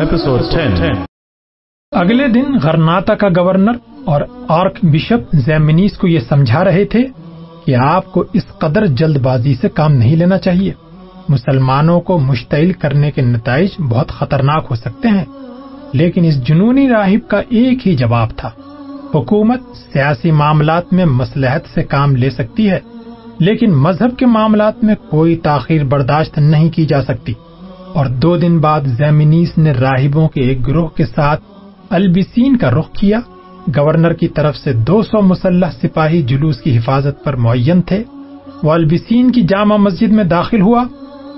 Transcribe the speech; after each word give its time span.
Episode 0.00 0.42
10. 0.50 1.04
اگلے 1.92 2.28
دن 2.28 2.58
غرناتا 2.62 3.14
کا 3.14 3.28
governor 3.28 3.72
اور 4.04 4.20
آرک 4.48 4.78
بشپ 4.82 5.36
زیمنیس 5.36 5.98
کو 5.98 6.08
یہ 6.08 6.20
سمجھا 6.20 6.64
رہے 6.64 6.84
تھے 6.84 7.06
کہ 7.64 7.74
آپ 7.74 8.12
کو 8.12 8.24
اس 8.32 8.46
قدر 8.58 8.86
جلد 8.86 9.16
بازی 9.16 9.54
سے 9.54 9.68
کام 9.68 9.92
نہیں 9.92 10.16
لینا 10.16 10.38
چاہیے۔ 10.38 10.72
مسلمانوں 11.28 12.00
کو 12.00 12.18
مشتعل 12.18 12.72
کرنے 12.72 13.10
کے 13.10 13.22
نتائج 13.22 13.70
بہت 13.80 14.08
خطرناک 14.08 14.66
ہو 14.70 14.74
سکتے 14.74 15.08
ہیں، 15.08 15.24
لیکن 15.92 16.24
اس 16.24 16.46
جنونی 16.46 16.88
راہب 16.88 17.28
کا 17.28 17.40
ایک 17.48 17.88
ہی 17.88 17.96
جواب 17.96 18.28
تھا۔ 18.36 18.50
حکومت 19.14 19.60
سیاسی 19.92 20.30
معاملات 20.30 20.92
میں 20.92 21.04
مسلحت 21.04 21.62
سے 21.74 21.82
کام 21.82 22.16
لے 22.16 22.30
سکتی 22.30 22.70
ہے، 22.70 22.78
لیکن 23.38 23.72
مذہب 23.72 24.18
کے 24.18 24.26
معاملات 24.26 24.84
میں 24.84 24.94
کوئی 25.10 25.36
تاخیر 25.36 25.84
برداشت 25.84 26.38
نہیں 26.38 26.70
کی 26.70 26.86
جا 26.86 27.02
سکتی۔ 27.02 27.32
اور 27.94 28.06
دو 28.06 28.36
دن 28.36 28.58
بعد 28.58 28.80
زیمنیس 28.86 29.58
نے 29.58 29.72
راہبوں 29.72 30.28
کے 30.28 30.40
ایک 30.40 30.66
گروہ 30.66 30.88
کے 30.88 31.06
ساتھ 31.06 31.40
البسین 31.90 32.56
کا 32.56 32.70
رخ 32.70 32.92
کیا۔ 32.92 33.20
گورنر 33.76 34.12
کی 34.12 34.28
طرف 34.28 34.56
سے 34.56 34.72
دو 34.72 35.02
سو 35.02 35.22
مسلح 35.22 35.70
سپاہی 35.82 36.22
جلوس 36.22 36.60
کی 36.60 36.76
حفاظت 36.76 37.24
پر 37.24 37.36
معین 37.36 37.82
تھے۔ 37.82 38.02
وہ 38.62 38.72
البسین 38.72 39.32
کی 39.32 39.42
جامع 39.42 39.76
مسجد 39.76 40.12
میں 40.12 40.24
داخل 40.24 40.60
ہوا 40.60 40.84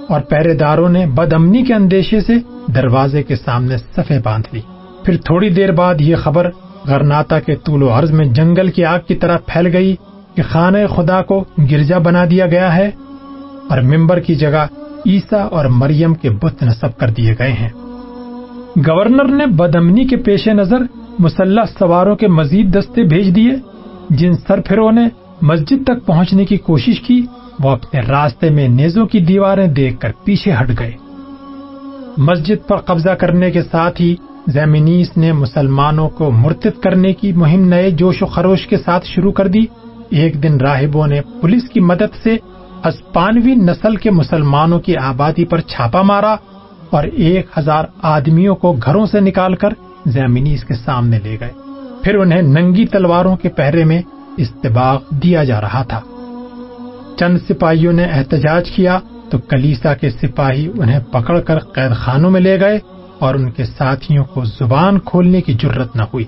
اور 0.09 0.21
پہرے 0.21 0.55
داروں 0.55 0.89
نے 0.89 1.07
بد 1.07 1.33
امنی 1.33 1.63
کے 1.63 1.75
اندیشے 1.75 2.21
سے 2.21 2.33
دروازے 2.75 3.23
کے 3.23 3.37
سامنے 3.37 3.77
صفے 3.77 4.19
باندھ 4.25 4.55
لی۔ 4.55 4.61
پھر 5.05 5.17
تھوڑی 5.17 5.51
دیر 5.51 5.73
بعد 5.73 5.95
یہ 6.01 6.17
خبر 6.17 6.51
غرناتا 6.85 7.41
کے 7.41 7.57
طول 7.57 7.83
و 7.83 7.89
عرض 7.89 8.11
میں 8.11 8.25
جنگل 8.25 8.71
کی 8.71 8.85
آگ 8.85 8.99
کی 9.09 9.15
طرح 9.15 9.39
پھیل 9.47 9.67
گئی 9.67 9.97
کہ 10.35 10.43
خانہ 10.49 10.87
خدا 10.97 11.23
کو 11.23 11.45
گرجا 11.71 11.99
بنا 11.99 12.25
دیا 12.31 12.47
گیا 12.47 12.77
ہے 12.77 12.91
اور 13.71 13.81
ممبر 13.81 14.21
کی 14.21 14.35
جگہ 14.35 14.67
عیسیٰ 15.07 15.49
اور 15.51 15.65
مریم 15.65 16.15
کے 16.15 16.31
بت 16.31 16.63
نصب 16.63 16.99
کر 16.99 17.11
دیے 17.11 17.35
گئے 17.39 17.53
ہیں۔ 17.53 17.69
گورنر 18.89 19.25
نے 19.25 19.47
بدمنی 19.47 20.05
کے 20.05 20.17
پیش 20.17 20.49
نظر 20.49 20.79
مسلح 21.19 21.63
سواروں 21.79 22.17
کے 22.17 22.29
مزید 22.29 22.79
دستے 22.79 23.03
بھیج 23.03 23.37
دیے، 23.37 23.51
جن 24.11 24.33
سرفروں 24.35 24.93
نے 24.93 25.09
مسجد 25.43 25.87
تک 25.87 26.07
پہنچنے 26.07 26.45
کی 26.45 26.57
کوشش 26.57 27.01
کی، 27.01 27.27
وہ 27.61 27.71
اپنے 27.71 28.01
راستے 28.01 28.51
میں 28.51 28.69
نیزوں 28.69 29.07
کی 29.07 29.21
دیواریں 29.21 29.67
دیکھ 29.67 30.01
کر 30.01 30.13
پیچھے 30.25 30.53
ہٹ 30.53 30.79
گئے۔ 30.79 30.93
مسجد 32.19 32.69
پر 32.69 32.77
قبضہ 32.77 33.11
کرنے 33.11 33.51
کے 33.51 33.63
ساتھ 33.63 34.01
ہی 34.01 34.17
زیمنیس 34.47 35.17
نے 35.17 35.33
مسلمانوں 35.33 36.09
کو 36.09 36.31
مرتد 36.31 36.81
کرنے 36.83 37.13
کی 37.13 37.33
مہم 37.33 37.61
نئے 37.61 37.91
جوش 37.91 38.23
و 38.23 38.27
خروش 38.27 38.67
کے 38.67 38.77
ساتھ 38.77 39.07
شروع 39.07 39.33
کر 39.33 39.47
دی۔ 39.47 39.61
ایک 40.11 40.43
دن 40.43 40.57
راہبوں 40.57 41.07
نے 41.07 41.21
پولیس 41.41 41.69
کی 41.69 41.81
مدد 41.81 42.23
سے 42.23 42.37
اسپانوی 42.85 43.55
نسل 43.55 43.97
کے 43.97 44.11
مسلمانوں 44.11 44.81
کی 44.81 44.97
آبادی 44.97 45.45
پر 45.45 45.61
چھاپا 45.61 46.03
مارا 46.03 46.37
اور 46.91 47.05
ایک 47.05 47.47
ہزار 47.59 47.85
آدمیوں 48.03 48.55
کو 48.55 48.73
گھروں 48.73 49.07
سے 49.07 49.21
نکال 49.21 49.55
کر 49.55 49.69
زیمنیس 50.07 50.65
کے 50.65 50.75
سامنے 50.75 51.19
لے 51.25 51.37
گئے۔ 51.41 51.51
پھر 52.03 52.15
انہیں 52.15 52.43
ننگی 52.43 52.87
تلواروں 52.87 53.37
کے 53.37 53.49
پہرے 53.49 53.85
میں 53.85 54.03
استباغ 54.37 55.01
دیا 55.11 55.45
جا 55.45 55.61
رہا 55.61 55.83
تھا۔ 55.83 56.01
چند 57.19 57.39
سپاہیوں 57.49 57.93
نے 57.93 58.05
احتجاج 58.05 58.71
کیا 58.71 58.99
تو 59.31 59.39
کلیسا 59.39 59.95
کے 59.95 60.11
سپاہی 60.11 60.69
انہیں 60.79 61.01
پکڑ 61.13 61.41
کر 61.41 61.59
قید 61.59 61.95
خانوں 61.95 62.31
میں 62.31 62.41
لے 62.41 62.61
گئے 62.61 62.79
اور 63.19 63.35
ان 63.35 63.51
کے 63.51 63.65
ساتھیوں 63.65 64.25
کو 64.25 64.45
زبان 64.45 64.99
کھولنے 64.99 65.41
کی 65.41 65.55
جرت 65.55 65.97
نہ 65.97 66.03
ہوئی۔ 66.03 66.25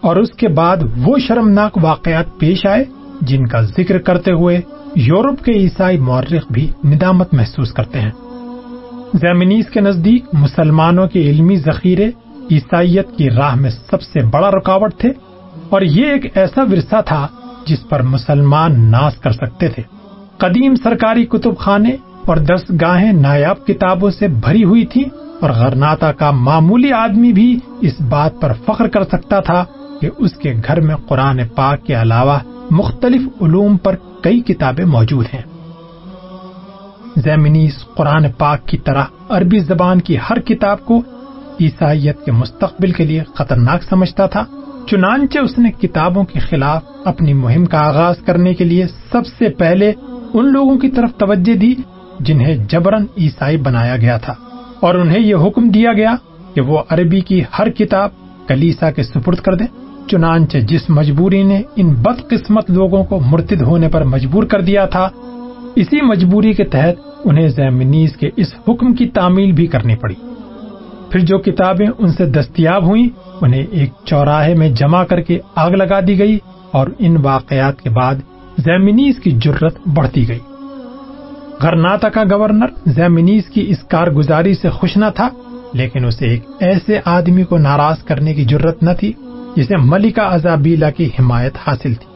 اور 0.00 0.16
اس 0.16 0.30
کے 0.30 0.48
بعد 0.48 0.76
وہ 1.04 1.18
شرمناک 1.18 1.78
واقعات 1.82 2.24
پیش 2.38 2.66
آئے 2.66 2.84
جن 3.20 3.46
کا 3.46 3.60
ذکر 3.60 3.98
کرتے 3.98 4.32
ہوئے 4.32 4.60
یورپ 4.94 5.44
کے 5.44 5.52
عیسائی 5.52 5.98
مورخ 5.98 6.52
بھی 6.52 6.70
ندامت 6.84 7.34
محسوس 7.34 7.72
کرتے 7.72 8.00
ہیں۔ 8.00 8.10
زیمنیس 9.14 9.66
کے 9.66 9.80
نزدیک 9.80 10.24
مسلمانوں 10.32 11.08
کے 11.08 11.20
علمی 11.20 11.56
ذخیرے 11.56 12.10
عیسائیت 12.50 13.16
کی 13.16 13.30
راہ 13.30 13.54
میں 13.54 13.70
سب 13.70 14.02
سے 14.02 14.20
بڑا 14.20 14.50
رکاوٹ 14.50 14.94
تھے 14.94 15.08
اور 15.68 15.82
یہ 15.82 16.06
ایک 16.06 16.36
ایسا 16.36 16.62
ورثہ 16.62 16.96
تھا 17.06 17.26
جس 17.66 17.88
پر 17.88 18.02
مسلمان 18.02 18.90
ناس 18.90 19.16
کر 19.16 19.30
سکتے 19.30 19.68
تھے۔ 19.68 19.82
قدیم 20.38 20.74
سرکاری 20.74 21.26
کتب 21.26 21.58
خانے 21.58 21.96
اور 22.26 22.36
دس 22.36 22.70
گاہیں 22.80 23.12
نایاب 23.12 23.66
کتابوں 23.66 24.10
سے 24.10 24.28
بھری 24.28 24.64
ہوئی 24.64 24.86
تھی 24.86 25.04
اور 25.40 25.50
غرناتا 25.50 26.12
کا 26.12 26.30
معمولی 26.30 26.92
آدمی 26.92 27.32
بھی 27.32 27.58
اس 27.80 28.00
بات 28.00 28.32
پر 28.40 28.52
فخر 28.66 28.88
کر 28.88 29.02
سکتا 29.02 29.40
تھا 29.40 29.64
کہ 30.00 30.10
اس 30.18 30.32
کے 30.32 30.54
گھر 30.66 30.80
میں 30.80 30.96
قرآن 30.96 31.40
پاک 31.54 31.84
کے 31.84 31.94
علاوہ 31.94 32.38
مختلف 32.70 33.22
علوم 33.40 33.76
پر 33.76 33.96
کئی 34.22 34.40
کتابیں 34.40 34.84
موجود 34.84 35.26
ہیں۔ 35.34 35.42
زیمنیس 37.16 37.86
قرآن 37.94 38.32
پاک 38.38 38.66
کی 38.66 38.78
طرح 38.78 39.04
عربی 39.28 39.58
زبان 39.58 40.00
کی 40.00 40.16
ہر 40.30 40.40
کتاب 40.40 40.84
کو 40.84 41.02
عیسائیت 41.60 42.24
کے 42.24 42.32
مستقبل 42.32 42.92
کے 42.92 43.04
لیے 43.04 43.22
خطرناک 43.34 43.82
سمجھتا 43.82 44.26
تھا، 44.26 44.44
چنانچہ 44.86 45.38
اس 45.38 45.58
نے 45.58 45.72
کتابوں 45.72 46.24
کے 46.24 46.38
خلاف 46.38 46.82
اپنی 47.04 47.32
مہم 47.32 47.64
کا 47.64 47.78
آغاز 47.78 48.14
کرنے 48.26 48.54
کے 48.54 48.64
لیے 48.64 48.86
سب 49.12 49.26
سے 49.26 49.48
پہلے 49.48 49.92
ان 50.34 50.52
لوگوں 50.52 50.78
کی 50.78 50.88
طرف 50.88 51.10
توجہ 51.18 51.54
دی 51.54 51.74
جنہیں 52.20 52.56
جبرن 52.68 53.04
عیسائی 53.18 53.56
بنایا 53.56 53.96
گیا 53.96 54.18
تھا۔ 54.18 54.34
اور 54.80 54.94
انہیں 54.94 55.20
یہ 55.20 55.34
حکم 55.34 55.68
دیا 55.68 55.92
گیا 55.92 56.14
کہ 56.54 56.60
وہ 56.60 56.78
عربی 56.88 57.20
کی 57.20 57.42
ہر 57.58 57.70
کتاب 57.70 58.10
کلیسا 58.48 58.90
کے 58.90 59.02
سپرد 59.02 59.38
کر 59.38 59.54
دیں۔ 59.54 59.66
چنانچہ 60.10 60.58
جس 60.58 60.90
مجبوری 60.90 61.42
نے 61.42 61.62
ان 61.76 61.94
بد 61.94 62.28
قسمت 62.28 62.70
لوگوں 62.70 63.04
کو 63.04 63.20
مرتد 63.20 63.62
ہونے 63.62 63.88
پر 63.88 64.04
مجبور 64.04 64.42
کر 64.42 64.60
دیا 64.60 64.86
تھا، 64.86 65.08
اسی 65.76 66.00
مجبوری 66.02 66.52
کے 66.52 66.64
تحت 66.64 66.94
انہیں 67.24 67.48
زیمنیز 67.48 68.16
کے 68.16 68.30
اس 68.36 68.54
حکم 68.68 68.94
کی 68.94 69.08
تعمیل 69.08 69.52
بھی 69.52 69.66
کرنی 69.66 69.96
پڑی۔ 69.96 70.14
پھر 71.10 71.20
جو 71.20 71.38
کتابیں 71.38 71.86
ان 71.98 72.12
سے 72.12 72.26
دستیاب 72.26 72.84
ہوئیں، 72.84 73.08
انہیں 73.40 73.64
ایک 73.70 73.90
چوراہے 74.04 74.54
میں 74.54 74.68
جمع 74.68 75.04
کر 75.04 75.20
کے 75.20 75.38
آگ 75.54 75.70
لگا 75.70 76.00
دی 76.00 76.18
گئی 76.18 76.38
اور 76.70 76.86
ان 76.98 77.16
واقعات 77.22 77.82
کے 77.82 77.90
بعد 77.90 78.14
زیمنیز 78.58 79.18
کی 79.18 79.30
جرت 79.30 79.88
بڑھتی 79.88 80.28
گئی۔ 80.28 80.38
غرناتا 81.62 82.08
کا 82.08 82.22
گورنر 82.24 82.66
زیمنیز 82.86 83.44
کی 83.46 83.64
اس 83.68 83.82
کارگزاری 83.82 84.54
سے 84.54 84.70
خوش 84.70 84.96
نہ 84.96 85.04
تھا، 85.14 85.28
لیکن 85.72 86.04
اسے 86.04 86.26
ایک 86.26 86.44
ایسے 86.60 87.00
آدمی 87.04 87.44
کو 87.44 87.58
ناراض 87.58 88.02
کرنے 88.02 88.34
کی 88.34 88.44
جرت 88.44 88.82
نہ 88.82 88.90
تھی۔ 88.98 89.12
جسے 89.56 89.76
ملکہ 89.76 90.20
ازابیلا 90.20 90.90
کی 90.90 91.06
حمایت 91.18 91.56
حاصل 91.66 91.94
تھی 91.94 92.14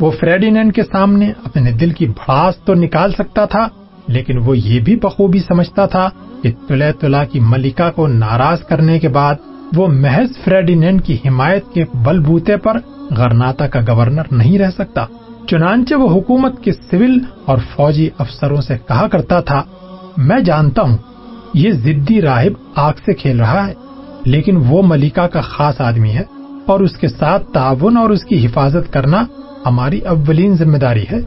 وہ 0.00 0.10
فریڈینڈ 0.10 0.74
کے 0.74 0.82
سامنے 0.82 1.32
اپنے 1.44 1.72
دل 1.72 1.90
کی 1.90 2.06
بھڑاس 2.06 2.56
تو 2.64 2.74
نکال 2.74 3.12
سکتا 3.12 3.44
تھا، 3.44 3.66
لیکن 4.08 4.38
وہ 4.38 4.58
یہ 4.58 4.80
بھی 4.80 4.96
بخوبی 4.96 5.38
سمجھتا 5.38 5.86
تھا 5.86 6.08
کہ 6.42 6.50
تلے 6.68 6.92
تلا 6.92 7.24
کی 7.24 7.40
ملکہ 7.40 7.90
کو 7.90 8.06
ناراض 8.06 8.64
کرنے 8.64 8.98
کے 8.98 9.08
بعد 9.08 9.34
وہ 9.76 9.86
محض 9.88 10.36
فریڈینڈ 10.44 11.04
کی 11.04 11.16
حمایت 11.26 11.72
کے 11.74 11.84
بل 11.94 12.18
بوتے 12.20 12.56
پر 12.56 12.78
غرناتا 13.10 13.66
کا 13.66 13.80
گورنر 13.80 14.32
نہیں 14.32 14.58
رہ 14.58 14.70
سکتا۔ 14.70 15.04
چنانچہ 15.48 15.94
وہ 15.94 16.08
حکومت 16.10 16.62
کے 16.62 16.72
سول 16.90 17.18
اور 17.44 17.58
فوجی 17.76 18.08
افسروں 18.18 18.60
سے 18.60 18.76
کہا 18.88 19.06
کرتا 19.08 19.40
تھا، 19.40 19.62
میں 20.16 20.40
جانتا 20.40 20.82
ہوں، 20.82 20.96
یہ 21.54 21.70
ضدی 21.70 22.20
راہب 22.22 22.52
آگ 22.74 22.92
سے 23.04 23.14
کھیل 23.14 23.40
رہا 23.40 23.66
ہے۔ 23.66 23.74
لیکن 24.24 24.56
وہ 24.56 24.82
ملکہ 24.86 25.26
کا 25.26 25.40
خاص 25.40 25.80
آدمی 25.80 26.10
ہے 26.10 26.22
اور 26.66 26.80
اس 26.80 26.96
کے 26.96 27.08
ساتھ 27.08 27.52
تعاون 27.52 27.96
اور 27.96 28.10
اس 28.10 28.24
کی 28.24 28.46
حفاظت 28.46 28.92
کرنا 28.92 29.24
ہماری 29.66 29.98
اولین 29.98 30.56
ذمہ 30.56 30.78
داری 30.78 31.04
ہے۔ 31.12 31.20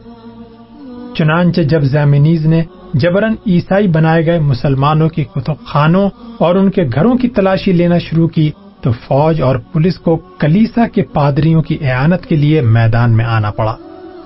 چنانچہ 1.14 1.60
جب 1.60 1.82
زیمنیز 1.82 2.46
نے 2.46 2.62
جبرن 2.94 3.34
عیسائی 3.46 3.88
بنائے 3.88 4.26
گئے 4.26 4.38
مسلمانوں 4.38 5.08
کی 5.08 5.24
کتب 5.24 5.64
خانوں 5.66 6.10
اور 6.38 6.54
ان 6.54 6.70
کے 6.70 6.84
گھروں 6.94 7.14
کی 7.14 7.28
تلاشی 7.28 7.72
لینا 7.72 7.98
شروع 7.98 8.28
کی، 8.28 8.50
تو 8.82 8.92
فوج 8.92 9.42
اور 9.42 9.56
پولیس 9.56 9.98
کو 9.98 10.16
کلیسا 10.16 10.88
کے 10.88 11.02
پادریوں 11.02 11.62
کی 11.62 11.78
اعانت 11.80 12.26
کے 12.26 12.36
لیے 12.36 12.60
میدان 12.60 13.16
میں 13.16 13.24
آنا 13.24 13.50
پڑا۔ 13.50 13.76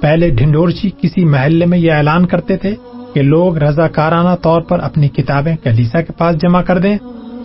پہلے 0.00 0.30
ڈھنڈورچی 0.30 0.90
کسی 1.00 1.24
محلے 1.24 1.66
میں 1.66 1.78
یہ 1.78 1.92
اعلان 1.92 2.26
کرتے 2.26 2.56
تھے 2.56 2.74
کہ 3.14 3.22
لوگ 3.22 3.58
رضاکارانہ 3.58 4.36
طور 4.42 4.62
پر 4.62 4.78
اپنی 4.78 5.08
کتابیں 5.08 5.56
کلیسا 5.62 6.00
کے 6.00 6.12
پاس 6.12 6.36
جمع 6.36 6.62
کر 6.62 6.78
دیں۔ 6.78 6.98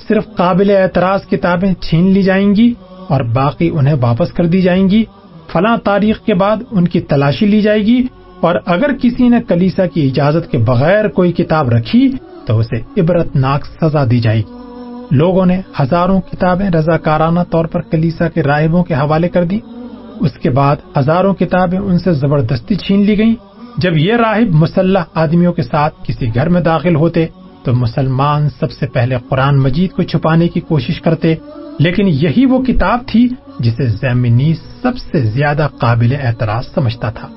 صرف 0.08 0.26
قابل 0.36 0.70
اعتراض 0.70 1.28
کتابیں 1.28 1.74
چھین 1.74 2.12
لی 2.12 2.24
جائیں 2.24 2.56
گی 2.56 2.74
اور 3.08 3.22
باقی 3.22 3.70
انہیں 3.70 3.96
واپس 4.02 4.32
کر 4.34 4.46
دی 4.46 4.62
جائیں 4.62 4.90
گی۔ 4.90 5.04
فلاں 5.52 5.78
تاریخ 5.78 6.20
کے 6.26 6.34
بعد 6.34 6.58
ان 6.72 6.88
کی 6.88 7.00
تلاشی 7.02 7.46
لی 7.46 7.62
جائے 7.62 7.82
گی 7.82 8.04
اور 8.40 8.56
اگر 8.66 8.92
کسی 9.02 9.30
نے 9.30 9.38
کلیسا 9.48 9.86
کی 9.86 10.08
اجازت 10.08 10.52
کے 10.52 10.58
بغیر 10.58 11.08
کوئی 11.08 11.32
کتاب 11.32 11.70
رکھی 11.70 12.12
تو 12.46 12.60
اسے 12.60 13.02
عبرت 13.02 13.36
ناک 13.36 13.66
سزا 13.66 14.06
دی 14.12 14.20
جائے 14.20 14.38
گی۔ 14.38 14.56
لوگوں 15.12 15.46
نے 15.46 15.62
ہزاروں 15.80 16.22
کتابیں 16.22 16.70
رضاکارانہ 16.70 17.40
طور 17.50 17.66
پر 17.66 17.82
کلیسا 17.82 18.30
کے 18.30 18.44
راہبوں 18.44 18.84
کے 18.84 18.94
حوالے 18.94 19.30
کر 19.30 19.44
دی 19.44 19.60
اس 20.20 20.32
کے 20.32 20.50
بعد 20.50 20.76
ہزاروں 20.98 21.34
کتابیں 21.34 21.80
ان 21.80 22.00
سے 22.00 22.14
زبردستی 22.14 22.76
چھین 22.76 23.06
لی 23.06 23.18
گئیں۔ 23.18 23.36
جب 23.78 23.98
یہ 23.98 24.14
راہب 24.14 24.54
مسلح 24.54 25.04
آدمیوں 25.14 25.54
کے 25.54 25.64
ساتھ 25.64 25.94
کسی 26.04 26.36
گھر 26.36 26.50
میں 26.50 26.62
داخل 26.62 26.96
ہوتے 26.96 27.26
تو 27.68 27.74
مسلمان 27.74 28.50
سب 28.60 28.72
سے 28.72 28.88
پہلے 28.88 29.16
قرآن 29.30 29.58
مجید 29.58 29.92
کو 29.92 30.04
چھپانے 30.04 30.48
کی 30.48 30.60
کوشش 30.60 31.02
کرتے، 31.02 31.36
لیکن 31.80 32.08
یہی 32.08 32.46
وہ 32.46 32.64
کتاب 32.64 33.00
تھی 33.08 33.28
جسے 33.60 33.88
زیمنی 33.88 34.54
سب 34.82 34.98
سے 34.98 35.22
زیادہ 35.22 35.68
قابل 35.80 36.16
اعتراض 36.22 36.64
سمجھتا 36.76 37.12
تھا۔ 37.12 37.28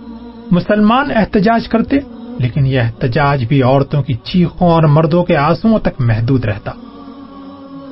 مسلمان 0.51 1.11
احتجاج 1.15 1.69
کرتے، 1.69 1.97
لیکن 2.39 2.67
یہ 2.67 2.81
احتجاج 2.81 3.45
بھی 3.45 3.63
عورتوں 3.63 4.03
کی 4.03 4.15
چیخوں 4.15 4.71
اور 4.71 4.83
مردوں 4.83 5.25
کے 5.25 5.37
آنسو 5.37 5.79
تک 5.79 6.01
محدود 6.01 6.45
رہتا۔ 6.45 6.73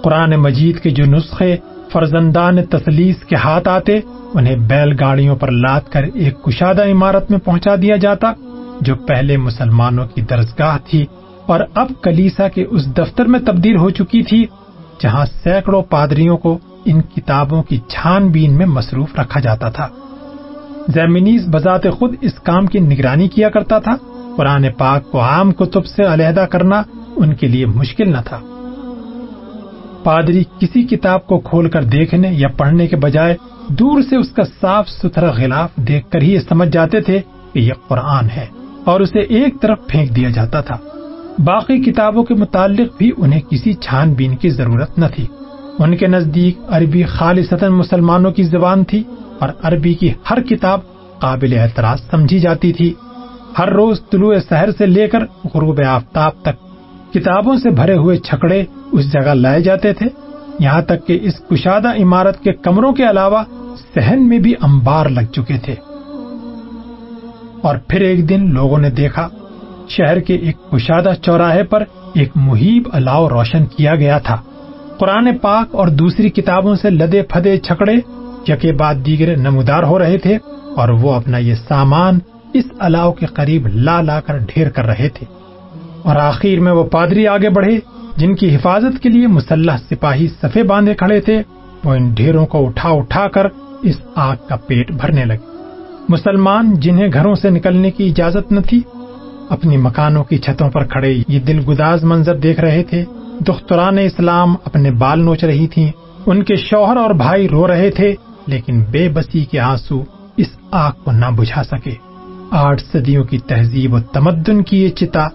قرآن 0.03 0.31
مجید 0.31 0.81
کے 0.81 0.91
جو 0.91 1.05
نسخے 1.05 1.57
فرزندان 1.93 2.65
تسلیس 2.65 3.17
کے 3.25 3.37
ہاتھ 3.37 3.69
آتے، 3.69 4.01
انہیں 4.35 4.57
بیل 4.57 4.93
گاڑیوں 5.01 5.37
پر 5.37 5.51
لاد 5.51 5.81
کر 5.91 6.03
ایک 6.15 6.43
کشادہ 6.43 6.85
عمارت 6.85 7.31
میں 7.31 7.39
پہنچا 7.39 7.75
دیا 7.83 7.97
جاتا، 7.97 8.33
جو 8.81 8.95
پہلے 8.95 9.37
مسلمانوں 9.37 10.07
کی 10.07 10.21
درسگاہ 10.21 10.79
تھی۔ 10.91 11.07
اور 11.49 11.61
اب 11.75 11.89
کلیسا 12.03 12.49
کے 12.49 12.65
اس 12.65 12.87
دفتر 12.99 13.25
میں 13.25 13.41
تبدیل 13.41 13.77
ہو 13.77 13.91
چکی 13.91 14.23
تھی، 14.23 14.47
جہاں 15.03 15.27
سینکڑوں 15.43 15.83
پادریوں 15.83 16.37
کو 16.37 16.59
ان 16.85 17.01
کتابوں 17.01 17.63
کی 17.63 17.79
چھان 17.89 18.29
بین 18.29 18.53
میں 18.53 18.67
مصروف 18.67 19.19
رکھا 19.19 19.41
جاتا 19.41 19.69
تھا۔ 19.71 19.89
زیمنیز 20.89 21.49
بذات 21.49 21.83
خود 21.99 22.15
اس 22.21 22.35
کام 22.35 22.67
کی 22.67 22.79
نگرانی 22.79 23.29
کیا 23.29 23.49
کرتا 23.49 23.79
تھا۔ 23.79 23.97
قرآن 24.37 24.67
پاک 24.79 25.11
کو 25.11 25.21
عام 25.21 25.53
کتب 25.53 25.87
سے 25.87 26.03
علیحدہ 26.03 26.41
کرنا 26.41 26.83
ان 27.17 27.35
کے 27.35 27.47
لیے 27.47 27.67
مشکل 27.67 28.13
نہ 28.13 28.21
تھا۔ 28.25 28.41
پادری 30.05 30.45
کسی 30.59 30.83
کتاب 30.83 31.27
کو 31.27 31.39
کھول 31.39 31.71
کر 31.71 31.85
دیکھنے 31.85 32.29
یا 32.33 32.49
پڑھنے 32.49 32.87
کے 32.87 32.97
بجائے 32.97 33.37
دور 33.69 34.03
سے 34.03 34.17
اس 34.17 34.29
کا 34.29 34.43
صاف 34.61 34.89
ستھرا 34.89 35.31
غلاف 35.31 35.77
دیکھ 35.77 36.11
کر 36.11 36.23
ہی 36.23 36.39
سمجھ 36.41 36.69
جاتے 36.69 37.01
تھے 37.01 37.21
کہ 37.53 37.59
یہ 37.59 37.73
قرآن 37.89 38.25
ہے 38.37 38.47
اور 38.85 39.01
اسے 39.01 39.19
ایک 39.19 39.55
طرف 39.61 39.79
پھینک 39.89 40.17
دیا 40.17 40.31
جاتا 40.31 40.61
تھا۔ 40.61 40.77
باقی 41.45 41.83
کتابوں 41.83 42.25
کے 42.25 42.35
متعلق 42.35 42.99
بھی 42.99 43.13
انہیں 43.17 43.41
کسی 43.41 43.73
چھان 43.73 44.15
بین 44.15 44.37
کی 44.37 44.51
ضرورت 44.51 44.99
نہ 44.99 45.07
تھی۔ 45.15 45.27
ان 45.79 45.97
کے 45.97 46.07
نزدیک 46.07 46.59
عربی 46.69 47.03
خالص 47.03 47.53
مسلمانوں 47.63 48.31
کی 48.31 48.43
زبان 48.43 48.85
تھی 48.85 49.03
اور 49.39 49.49
عربی 49.63 49.95
کی 49.95 50.13
ہر 50.31 50.43
کتاب 50.43 50.81
قابل 51.19 51.59
اعتراض 51.59 51.99
سمجھی 52.11 52.39
جاتی 52.39 52.73
تھی۔ 52.73 52.95
ہر 53.59 53.69
روز 53.69 54.01
طلوع 54.11 54.35
شہر 54.49 54.71
سے 54.71 54.87
لے 54.87 55.07
کر 55.07 55.19
غروب 55.55 55.81
آفتاب 55.89 56.33
تک 56.43 56.69
کتابوں 57.13 57.57
سے 57.59 57.71
بھرے 57.71 57.95
ہوئے 57.95 58.17
چھکڑے 58.17 58.65
اس 58.93 59.13
جگہ 59.13 59.35
لائے 59.35 59.63
جاتے 59.63 59.93
تھے، 59.93 60.07
یہاں 60.59 60.83
تک 60.83 61.07
کہ 61.07 61.19
اس 61.23 61.35
کشادہ 61.51 61.97
عمارت 62.03 62.41
کے 62.41 62.53
کمروں 62.53 62.93
کے 62.93 63.11
علاوہ 63.11 63.43
سہن 63.95 64.29
میں 64.29 64.39
بھی 64.39 64.55
امبار 64.61 65.07
لگ 65.07 65.33
چکے 65.33 65.59
تھے۔ 65.59 65.75
اور 67.63 67.77
پھر 67.89 68.01
ایک 68.01 68.29
دن 68.29 68.55
لوگوں 68.55 68.79
نے 68.79 68.91
دیکھا 68.91 69.29
شہر 69.89 70.21
کے 70.21 70.35
ایک 70.35 70.57
کشادہ 70.71 71.13
چوراہے 71.23 71.63
پر 71.63 71.85
ایک 72.15 72.29
محیب 72.35 72.89
الاؤ 72.93 73.29
روشن 73.29 73.67
کیا 73.67 73.95
گیا 73.95 74.19
تھا۔ 74.19 74.37
قرآن 74.99 75.39
پاک 75.39 75.75
اور 75.75 75.89
دوسری 75.89 76.31
کتابوں 76.31 76.75
سے 76.75 76.91
لدے 76.91 77.23
پھدے 77.23 77.57
چھکڑے، 77.57 77.95
یکے 78.49 78.73
بعد 78.73 78.95
دیگر 79.07 79.37
نمودار 79.37 79.83
ہو 79.83 79.99
رہے 79.99 80.19
تھے 80.19 80.39
اور 80.77 80.89
وہ 80.89 81.13
اپنا 81.13 81.39
یہ 81.39 81.55
سامان 81.55 82.19
اس 82.53 82.65
الاؤ 82.79 83.13
کے 83.13 83.27
قریب 83.27 83.69
لا 83.75 84.01
لا 84.01 84.21
کر 84.21 84.39
ڈھیر 84.39 84.71
کر 84.71 84.85
رہے 84.85 85.09
تھے۔ 85.09 85.27
اور 86.03 86.17
آخر 86.17 86.61
میں 86.61 86.73
وہ 86.73 86.85
پادری 86.85 87.27
آگے 87.27 87.51
بڑھے، 87.51 87.79
جن 88.17 88.35
کی 88.35 88.55
حفاظت 88.55 89.03
کے 89.03 89.09
لیے 89.09 89.27
مسلح 89.27 89.77
سپاہی 89.91 90.29
صفے 90.29 90.63
باندھے 90.63 90.95
کھڑے 90.95 91.21
تھے، 91.21 91.43
وہ 91.85 91.95
ان 91.95 92.11
ڈھیروں 92.11 92.47
کو 92.47 92.67
اٹھا 92.67 92.89
اٹھا 92.89 93.29
کر 93.29 93.47
اس 93.83 93.97
آگ 94.15 94.37
کا 94.49 94.57
پیٹ 94.57 94.93
بھرنے 94.93 95.25
لگے۔ 95.25 95.59
مسلمان 96.09 96.71
جنہیں 96.75 97.09
گھروں 97.13 97.35
سے 97.35 97.51
نکلنے 97.51 97.91
کی 97.91 98.09
اجازت 98.09 98.53
نہ 98.53 98.61
تھی 98.61 98.81
اپنی 99.49 99.77
مکانوں 99.77 100.25
کی 100.25 100.39
چھتوں 100.39 100.71
پر 100.71 100.85
کھڑے۔ 100.85 101.23
یہ 101.29 101.41
دل 101.41 101.61
گداز 101.69 102.05
منظر 102.05 102.37
دیکھ 102.37 102.61
رہے 102.61 102.83
تھے۔ 102.83 103.05
دختران 103.47 103.99
اسلام 103.99 104.55
اپنے 104.65 104.91
بال 104.91 105.21
نوچ 105.21 105.45
رہی 105.45 105.67
تھی 105.67 105.91
ان 106.27 106.43
کے 106.43 106.57
شوہر 106.57 106.97
اور 106.97 107.11
بھائی 107.11 107.49
رو 107.49 107.67
رہے 107.67 107.91
تھے، 107.91 108.15
لیکن 108.47 108.85
بے 108.91 109.09
بسی 109.09 109.45
کے 109.45 109.61
آنسو 109.61 110.03
اس 110.37 110.47
آگ 110.71 110.93
کو 111.05 111.13
نہ 111.13 111.27
بجھا 111.37 111.63
سکے۔ 111.65 111.91
آٹھ 112.51 112.83
صدیوں 112.93 113.25
کی 113.25 113.39
تہذیب 113.39 113.95
و 113.95 114.01
تمدن 114.01 114.63
کی 114.63 114.83
یہ 114.83 114.89
چتا 114.89 115.29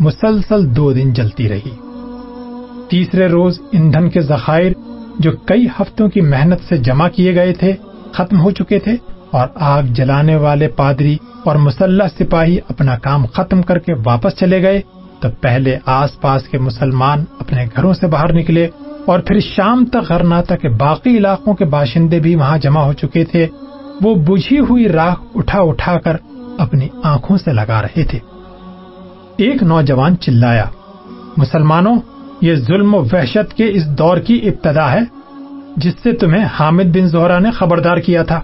مسلسل 0.00 0.76
دو 0.76 0.92
دن 0.92 1.12
جلتی 1.12 1.48
رہی۔ 1.48 1.70
تیسرے 2.88 3.26
روز 3.26 3.60
ایندھن 3.72 4.10
کے 4.10 4.20
ذخائر، 4.20 4.72
جو 5.18 5.32
کئی 5.32 5.66
ہفتوں 5.66 6.08
کی 6.08 6.20
محنت 6.20 6.60
سے 6.68 6.76
جمع 6.76 7.08
کیے 7.08 7.34
گئے 7.34 7.54
تھے، 7.54 7.72
ختم 8.12 8.40
ہو 8.40 8.50
چکے 8.50 8.78
تھے۔ 8.78 8.96
اور 9.32 9.48
آگ 9.54 9.82
جلانے 9.82 10.36
والے 10.36 10.68
پادری 10.68 11.16
اور 11.44 11.56
مسلح 11.56 12.06
سپاہی 12.18 12.58
اپنا 12.68 12.98
کام 12.98 13.26
ختم 13.26 13.62
کر 13.62 13.78
کے 13.78 13.94
واپس 14.04 14.32
چلے 14.40 14.62
گئے 14.62 14.80
تو 15.20 15.28
پہلے 15.40 15.78
آس 15.86 16.20
پاس 16.20 16.42
کے 16.42 16.58
مسلمان 16.58 17.24
اپنے 17.38 17.66
گھروں 17.76 17.94
سے 17.94 18.06
باہر 18.06 18.32
نکلے 18.32 18.68
اور 19.06 19.18
پھر 19.18 19.40
شام 19.40 19.84
تک 19.84 20.12
غرناتا 20.12 20.56
کے 20.56 20.68
باقی 20.68 21.16
علاقوں 21.16 21.54
کے 21.54 21.64
باشندے 21.64 22.18
بھی 22.18 22.34
وہاں 22.34 22.58
جمع 22.58 22.80
ہو 22.80 22.92
چکے 22.92 23.24
تھے۔ 23.24 23.46
وہ 24.00 24.14
بجھی 24.14 24.60
ہوئی 24.60 24.88
راکھ 24.88 25.20
اٹھا 25.34 25.60
اٹھا 25.60 25.98
کر 25.98 26.16
اپنی 26.58 26.88
آنکھوں 27.02 27.38
سے 27.38 27.52
لگا 27.52 27.82
رہے 27.82 28.04
تھے۔ 28.04 28.18
ایک 29.36 29.62
نوجوان 29.62 30.16
چلایا، 30.16 30.64
مسلمانوں، 31.36 31.96
یہ 32.40 32.54
ظلم 32.54 32.94
و 32.94 33.02
وحشت 33.12 33.54
کے 33.56 33.68
اس 33.68 33.86
دور 33.86 34.16
کی 34.16 34.40
ابتدا 34.44 34.92
ہے، 34.92 35.00
جس 35.76 35.92
سے 36.02 36.12
تمہیں 36.12 36.44
حامد 36.60 36.96
بن 36.96 37.06
زہرا 37.06 37.38
نے 37.38 37.50
خبردار 37.50 37.96
کیا 37.96 38.22
تھا۔ 38.22 38.40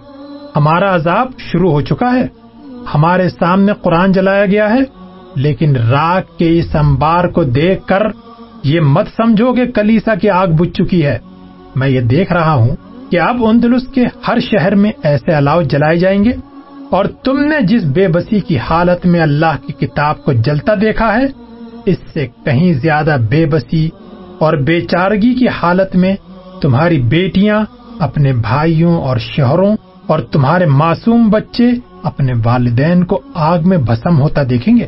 ہمارا 0.55 0.95
عذاب 0.95 1.27
شروع 1.39 1.71
ہو 1.71 1.81
چکا 1.81 2.13
ہے۔ 2.13 2.27
ہمارے 2.93 3.29
سامنے 3.29 3.71
قرآن 3.81 4.11
جلایا 4.11 4.45
گیا 4.45 4.73
ہے، 4.73 4.79
لیکن 5.35 5.75
راک 5.75 6.39
کے 6.39 6.59
اس 6.59 6.75
امبار 6.75 7.27
کو 7.27 7.43
دیکھ 7.43 7.87
کر 7.87 8.03
یہ 8.63 8.79
مت 8.79 9.07
سمجھو 9.07 9.53
کہ 9.53 9.71
کلیسا 9.71 10.15
کی 10.15 10.29
آگ 10.29 10.47
بج 10.47 10.69
چکی 10.73 11.05
ہے۔ 11.05 11.17
میں 11.75 11.87
یہ 11.87 12.01
دیکھ 12.01 12.33
رہا 12.33 12.53
ہوں 12.53 12.75
کہ 13.09 13.19
اب 13.19 13.45
اندلس 13.45 13.87
کے 13.87 14.05
ہر 14.27 14.39
شہر 14.39 14.75
میں 14.75 14.91
ایسے 15.03 15.31
الاؤ 15.31 15.61
جلائے 15.61 15.97
جائیں 15.97 16.23
گے۔ 16.23 16.31
اور 16.89 17.05
تم 17.05 17.39
نے 17.39 17.61
جس 17.61 17.83
بے 17.83 18.07
بسی 18.07 18.39
کی 18.39 18.57
حالت 18.57 19.05
میں 19.05 19.19
اللہ 19.19 19.67
کی 19.67 19.73
کتاب 19.73 20.23
کو 20.23 20.33
جلتا 20.33 20.73
دیکھا 20.81 21.17
ہے، 21.17 21.25
اس 21.85 21.97
سے 22.13 22.27
کہیں 22.45 22.73
زیادہ 22.73 23.17
بے 23.29 23.45
بسی 23.45 23.89
اور 24.39 24.57
بے 24.57 24.81
چارگی 24.81 25.33
کی 25.33 25.47
حالت 25.47 25.95
میں 25.95 26.15
تمہاری 26.61 27.01
بیٹیاں 27.01 27.65
اپنے 27.99 28.33
بھائیوں 28.33 29.01
اور 29.01 29.17
شوہروں 29.17 29.75
اور 30.09 30.19
تمہارے 30.19 30.65
معصوم 30.65 31.29
بچے 31.29 31.71
اپنے 32.03 32.33
والدین 32.43 33.03
کو 33.03 33.21
آگ 33.33 33.59
میں 33.65 33.77
بسم 33.77 34.21
ہوتا 34.21 34.41
دیکھیں 34.49 34.77
گے۔ 34.77 34.87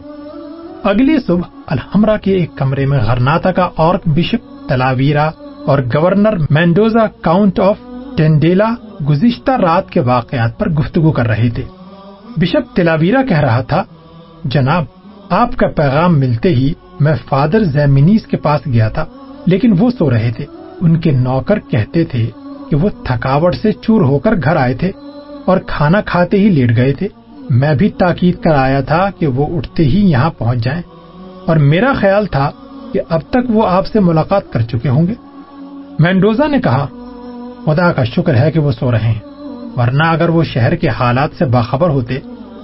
اگلی 0.84 1.18
صبح 1.28 1.50
الحمرا 1.68 2.18
کے 2.18 2.32
ایک 2.32 2.56
کمرے 2.56 2.86
میں 2.86 3.00
غرناتا 3.00 3.52
کا 3.52 3.70
اور 3.76 3.96
بشپ 4.06 4.70
تلاویرا 4.70 5.32
اور 5.68 5.80
governor 5.80 6.38
Mendoza 6.50 7.08
count 7.08 7.60
of 7.60 7.78
Tendilla 8.18 8.70
گزشتہ 9.10 9.52
رات 9.52 9.90
کے 9.90 10.00
واقعات 10.00 10.58
پر 10.60 10.70
گفتگو 10.70 11.12
کر 11.12 11.28
رہے 11.28 11.50
تھے۔ 11.50 11.64
بشپ 12.38 12.76
تلاویرا 12.76 13.22
کہہ 13.24 13.40
رہا 13.40 13.62
تھا، 13.62 13.84
جناب، 14.44 14.84
آپ 15.30 15.58
کا 15.58 15.68
پیغام 15.68 16.20
ملتے 16.20 16.50
ہی 16.50 16.74
میں 17.00 17.16
فادر 17.30 17.64
زیمنیز 17.64 18.28
کے 18.28 18.38
پاس 18.38 18.62
گیا 18.66 18.90
تھا، 18.90 19.06
لیکن 19.46 19.74
وہ 19.80 19.90
سو 19.90 20.10
رہے 20.12 20.32
تھے۔ 20.36 20.46
ان 20.82 21.00
کے 21.00 21.12
نوکر 21.12 21.60
کہتے 21.60 22.04
تھے 22.04 22.30
کہ 22.72 22.78
وہ 22.78 22.90
تھکاوٹ 23.06 23.56
سے 23.56 23.72
چور 23.72 24.02
ہو 24.02 24.20
کر 24.20 24.34
گھر 24.44 24.56
آئے 24.56 24.74
تھے 24.74 24.92
اور 25.46 25.58
کھانا 25.68 26.02
کھاتے 26.02 26.38
ہی 26.38 26.50
لیٹ 26.50 26.76
گئے 26.76 26.94
تھے۔ 26.94 27.08
میں 27.50 27.74
بھی 27.74 27.90
تاکید 27.90 28.36
کر 28.42 28.52
آیا 28.52 28.82
تھا 28.82 29.10
کہ 29.20 29.28
وہ 29.28 29.58
اٹھتے 29.58 29.84
ہی 29.84 30.12
یہاں 30.12 30.30
پہنچ 30.38 30.58
جائیں۔ 30.58 30.82
اور 31.46 31.58
میرا 31.58 31.94
خیال 31.94 32.26
تھا 32.26 32.52
کہ 32.94 33.02
اب 33.10 33.22
تک 33.30 33.38
وہ 33.50 33.68
آپ 33.68 33.88
سے 33.88 34.00
ملاقات 34.00 34.54
کر 34.54 34.62
چکے 34.62 34.90
ہوں 34.90 35.08
گے۔ 35.08 35.14
مینڈوزا 36.00 36.48
نے 36.48 36.60
کہا، 36.60 36.86
خدا 37.66 37.92
کا 37.92 38.04
شکر 38.04 38.36
ہے 38.36 38.52
کہ 38.52 38.60
وہ 38.60 38.72
سو 38.72 38.92
رہے 38.92 39.00
ہیں۔ 39.00 39.20
ورنہ 39.78 40.04
اگر 40.04 40.30
وہ 40.30 40.44
شہر 40.44 40.76
کے 40.76 40.90
حالات 40.90 41.30
سے 41.38 41.46
باخبر 41.46 41.90
ہوتے 41.90 42.20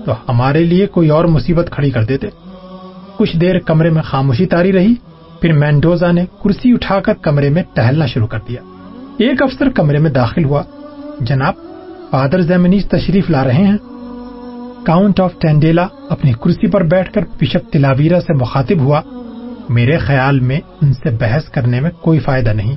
تو 0.05 0.11
ہمارے 0.29 0.63
لیے 0.63 0.85
کوئی 0.85 1.09
اور 1.09 1.25
مصیبت 1.25 1.67
کھڑی 1.71 1.89
کر 1.89 2.03
دیتے۔ 2.03 2.27
کچھ 3.17 3.37
دیر 3.37 3.59
کمرے 3.59 3.89
میں 3.89 4.01
خاموشی 4.01 4.45
تاری 4.45 4.73
رہی، 4.73 4.93
پھر 5.41 5.53
مینڈوزا 5.53 6.11
نے 6.11 6.25
کرسی 6.43 6.73
اٹھا 6.73 6.99
کر 6.99 7.13
کمرے 7.13 7.49
میں 7.49 7.63
ٹہلنا 7.73 8.05
شروع 8.05 8.27
کر 8.27 8.39
دیا۔ 8.47 8.61
ایک 9.17 9.41
افسر 9.41 9.69
کمرے 9.69 9.97
میں 9.97 10.11
داخل 10.11 10.45
ہوا۔ 10.45 10.63
جناب، 11.19 11.53
فادر 12.11 12.41
زیمنیز 12.41 12.85
تشریف 12.85 13.29
لا 13.29 13.43
رہے 13.43 13.67
ہیں۔ 13.67 13.77
کاؤنٹ 14.85 15.19
آف 15.19 15.31
ٹینڈیلا 15.39 15.87
اپنی 16.09 16.33
کرسی 16.33 16.67
پر 16.67 16.83
بیٹھ 16.83 17.13
کر 17.13 17.21
بشپ 17.41 17.71
تلاویرا 17.71 18.21
سے 18.21 18.33
مخاطب 18.33 18.79
ہوا۔ 18.79 19.01
میرے 19.69 19.97
خیال 19.97 20.39
میں 20.39 20.59
ان 20.81 20.93
سے 20.93 21.09
بحث 21.09 21.49
کرنے 21.49 21.81
میں 21.81 21.91
کوئی 22.01 22.19
فائدہ 22.19 22.49
نہیں۔ 22.49 22.75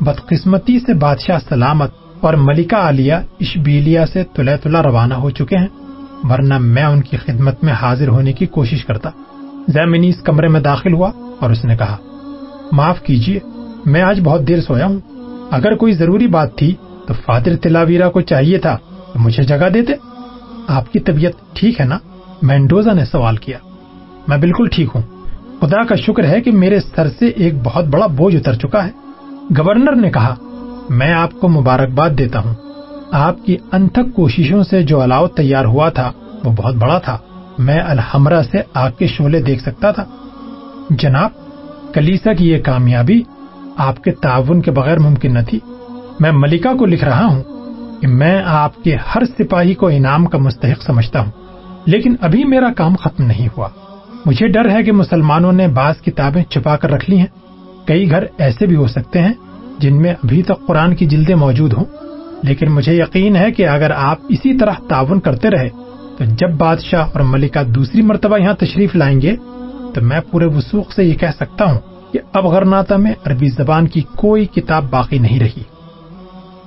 بدقسمتی 0.00 0.78
سے 0.78 0.94
بادشاہ 0.94 1.38
سلامت 1.48 1.90
اور 2.20 2.34
ملکہ 2.34 2.76
عالیہ 2.76 3.14
اشبیلیا 3.14 4.06
سے 4.06 4.24
تلے 4.34 4.56
تلا 4.56 4.82
روانہ 4.82 5.14
ہو 5.14 5.30
چکے 5.30 5.56
ہیں، 5.56 5.68
ورنہ 6.22 6.58
میں 6.58 6.84
ان 6.84 7.00
کی 7.00 7.16
خدمت 7.16 7.64
میں 7.64 7.72
حاضر 7.72 8.08
ہونے 8.08 8.32
کی 8.32 8.46
کوشش 8.46 8.84
کرتا۔ 8.84 9.10
زیمنیز 9.68 10.14
کمرے 10.22 10.48
میں 10.48 10.60
داخل 10.60 10.92
ہوا 10.92 11.10
اور 11.40 11.50
اس 11.50 11.64
نے 11.64 11.76
کہا، 11.76 11.96
معاف 12.72 13.02
کیجیے 13.02 13.38
میں 13.84 14.02
آج 14.02 14.20
بہت 14.24 14.48
دیر 14.48 14.60
سویا 14.60 14.86
ہوں۔ 14.86 15.00
اگر 15.50 15.74
کوئی 15.74 15.92
ضروری 15.92 16.26
بات 16.26 16.56
تھی 16.56 16.74
تو 17.06 17.14
فادر 17.26 17.56
تلاویرا 17.56 18.10
کو 18.10 18.20
چاہیے 18.20 18.58
تھا 18.58 18.76
تو 19.12 19.18
مجھے 19.18 19.42
جگہ 19.42 19.68
دیتے؟ 19.68 19.92
آپ 20.66 20.92
کی 20.92 20.98
طبیعت 20.98 21.56
ٹھیک 21.56 21.80
ہے 21.80 21.86
نا؟ 21.86 21.98
مینڈوزا 22.42 22.92
نے 22.92 23.04
سوال 23.04 23.36
کیا۔ 23.36 23.58
میں 24.28 24.38
بالکل 24.38 24.68
ٹھیک 24.72 24.88
ہوں۔ 24.94 25.02
خدا 25.60 25.82
کا 25.82 25.94
شکر 25.96 26.24
ہے 26.24 26.40
کہ 26.40 26.52
میرے 26.52 26.80
سر 26.80 27.08
سے 27.08 27.26
ایک 27.26 27.54
بہت 27.64 27.84
بڑا 27.84 28.06
بوجھ 28.06 28.36
اتر 28.36 28.54
چکا 28.54 28.86
ہے۔ 28.86 28.90
گورنر 29.58 29.96
نے 29.96 30.10
کہا، 30.10 30.34
میں 30.88 31.12
آپ 31.12 31.32
کو 31.40 31.48
مبارکباد 31.48 32.10
دیتا 32.18 32.38
ہوں۔ 32.38 32.54
آپ 33.12 33.44
کی 33.44 33.56
انتھک 33.72 34.16
کوششوں 34.16 34.62
سے 34.62 34.82
جو 34.82 35.00
الاؤ 35.00 35.26
تیار 35.26 35.64
ہوا 35.64 35.88
تھا، 35.88 36.12
وہ 36.44 36.52
بہت 36.56 36.74
بڑا 36.74 36.98
تھا۔ 36.98 37.18
میں 37.58 37.80
الحمرہ 37.80 38.42
سے 38.42 38.58
آگ 38.74 38.90
کے 38.98 39.06
شعلے 39.06 39.42
دیکھ 39.42 39.62
سکتا 39.62 39.90
تھا۔ 39.90 40.04
جناب، 40.90 41.30
کلیسا 41.94 42.32
کی 42.32 42.50
یہ 42.50 42.58
کامیابی 42.62 43.22
آپ 43.76 44.04
کے 44.04 44.10
تعاون 44.10 44.60
کے 44.60 44.70
بغیر 44.70 44.98
ممکن 44.98 45.34
نہ 45.34 45.38
تھی۔ 45.48 45.60
میں 46.20 46.32
ملکہ 46.32 46.76
کو 46.76 46.86
لکھ 46.86 47.04
رہا 47.04 47.26
ہوں 47.26 47.42
کہ 48.00 48.06
میں 48.06 48.42
آپ 48.46 48.84
کے 48.84 48.96
ہر 49.14 49.22
سپاہی 49.38 49.74
کو 49.74 49.88
انعام 49.88 50.26
کا 50.26 50.38
مستحق 50.38 50.82
سمجھتا 50.82 51.20
ہوں، 51.20 51.30
لیکن 51.86 52.16
ابھی 52.20 52.44
میرا 52.44 52.72
کام 52.76 52.96
ختم 52.96 53.24
نہیں 53.24 53.48
ہوا۔ 53.56 53.68
مجھے 54.26 54.48
ڈر 54.48 54.70
ہے 54.70 54.82
کہ 54.82 54.92
مسلمانوں 54.92 55.52
نے 55.52 55.68
بعض 55.68 56.02
کتابیں 56.02 56.44
چھپا 56.44 56.76
کر 56.76 56.90
رکھ 56.90 57.10
لی 57.10 57.18
ہیں۔ 57.18 57.26
کئی 57.84 58.10
گھر 58.10 58.24
ایسے 58.38 58.66
بھی 58.66 58.76
ہو 58.76 58.86
سکتے 58.86 59.18
ہیں 59.18 59.32
جن 59.78 60.02
میں 60.02 60.10
ابھی 60.10 60.42
تک 60.42 60.66
قرآن 60.66 60.94
کی 60.94 61.06
جلدیں 61.06 61.34
موجود 61.34 61.72
ہوں۔ 61.72 61.84
لیکن 62.42 62.70
مجھے 62.70 62.94
یقین 62.94 63.36
ہے 63.36 63.52
کہ 63.52 63.68
اگر 63.68 63.90
آپ 63.90 64.18
اسی 64.28 64.58
طرح 64.58 64.72
تعاون 64.88 65.20
کرتے 65.20 65.50
رہے، 65.50 65.68
تو 66.18 66.24
جب 66.24 66.50
بادشاہ 66.50 67.04
اور 67.04 67.20
ملکہ 67.20 67.62
دوسری 67.62 68.02
مرتبہ 68.02 68.38
یہاں 68.38 68.54
تشریف 68.54 68.96
لائیں 68.96 69.20
گے، 69.20 69.36
تو 69.94 70.00
میں 70.00 70.20
پورے 70.30 70.46
وسوخ 70.46 70.92
سے 70.92 71.04
یہ 71.04 71.14
کہہ 71.14 71.36
سکتا 71.36 71.64
ہوں 71.64 71.78
کہ 72.12 72.18
اب 72.32 72.46
غرناتا 72.46 72.96
میں 72.96 73.12
عربی 73.24 73.48
زبان 73.48 73.88
کی 73.88 74.02
کوئی 74.16 74.46
کتاب 74.46 74.84
باقی 74.90 75.18
نہیں 75.18 75.40
رہی۔ 75.40 75.62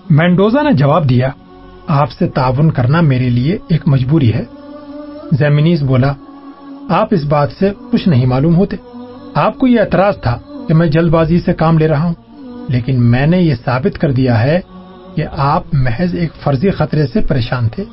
مینڈوزا 0.10 0.62
نے 0.62 0.74
جواب 0.74 1.10
دیا، 1.10 1.30
آپ 1.88 2.12
سے 2.12 2.28
تعاون 2.28 2.72
کرنا 2.72 3.02
میرے 3.02 3.30
لیے 3.30 3.58
ایک 3.70 3.82
مجبوری 3.86 4.34
ہے۔ 4.34 4.44
زیمنیز 5.32 5.84
بولا، 5.84 6.14
آپ 6.90 7.08
اس 7.12 7.24
بات 7.24 7.52
سے 7.60 7.72
کچھ 7.92 8.08
نہیں 8.08 8.26
معلوم 8.26 8.56
ہوتے۔ 8.56 8.78
آپ 9.34 9.58
کو 9.58 9.68
یہ 9.68 9.80
اعتراض 9.80 10.22
تھا 10.22 10.40
کہ 10.68 10.74
میں 10.74 10.88
جلد 10.88 11.12
بازی 11.12 11.40
سے 11.40 11.54
کام 11.54 11.78
لے 11.78 11.88
رہا 11.88 12.04
ہوں، 12.04 12.14
لیکن 12.70 13.04
میں 13.04 13.28
نے 13.28 13.42
یہ 13.42 13.56
ثابت 13.66 14.00
کر 14.00 14.12
دیا 14.12 14.44
ہے 14.44 14.60
کہ 15.16 15.24
آپ 15.32 15.64
محض 15.74 16.16
ایک 16.16 16.34
فرضی 16.44 16.70
خطرے 16.70 17.08
سے 17.08 17.22
پریشان 17.22 17.70
تھے۔ 17.70 17.84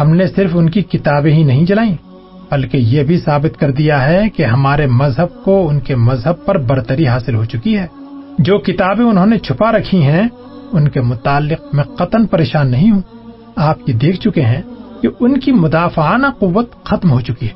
ہم 0.00 0.10
نے 0.10 0.26
صرف 0.26 0.50
ان 0.54 0.70
کی 0.70 0.82
کتابیں 0.82 1.32
ہی 1.32 1.42
نہیں 1.42 1.66
جلائیں۔ 1.66 1.96
بلکہ 2.54 2.76
یہ 2.76 3.02
بھی 3.02 3.18
ثابت 3.18 3.60
کر 3.60 3.70
دیا 3.70 4.08
ہے 4.08 4.30
کہ 4.36 4.42
ہمارے 4.42 4.86
مذہب 4.86 5.44
کو 5.44 5.68
ان 5.68 5.80
کے 5.80 5.96
مذہب 5.96 6.44
پر 6.44 6.58
برتری 6.58 7.06
حاصل 7.06 7.34
ہو 7.34 7.44
چکی 7.44 7.78
ہے۔ 7.78 7.86
جو 8.38 8.58
کتابیں 8.58 9.04
انہوں 9.04 9.26
نے 9.26 9.38
چھپا 9.38 9.72
رکھی 9.72 10.02
ہیں، 10.02 10.28
ان 10.72 10.88
کے 10.88 11.00
متعلق 11.00 11.74
میں 11.74 11.84
قطن 11.84 12.26
پریشان 12.26 12.70
نہیں 12.70 12.90
ہوں۔ 12.90 13.00
آپ 13.56 13.78
یہ 13.86 13.94
دیکھ 13.94 14.20
چکے 14.20 14.42
ہیں 14.42 14.62
کہ 15.02 15.08
ان 15.20 15.40
کی 15.40 15.52
مدافعانہ 15.52 16.26
قوت 16.38 16.84
ختم 16.84 17.10
ہو 17.10 17.20
چکی 17.20 17.46
ہے۔ 17.46 17.52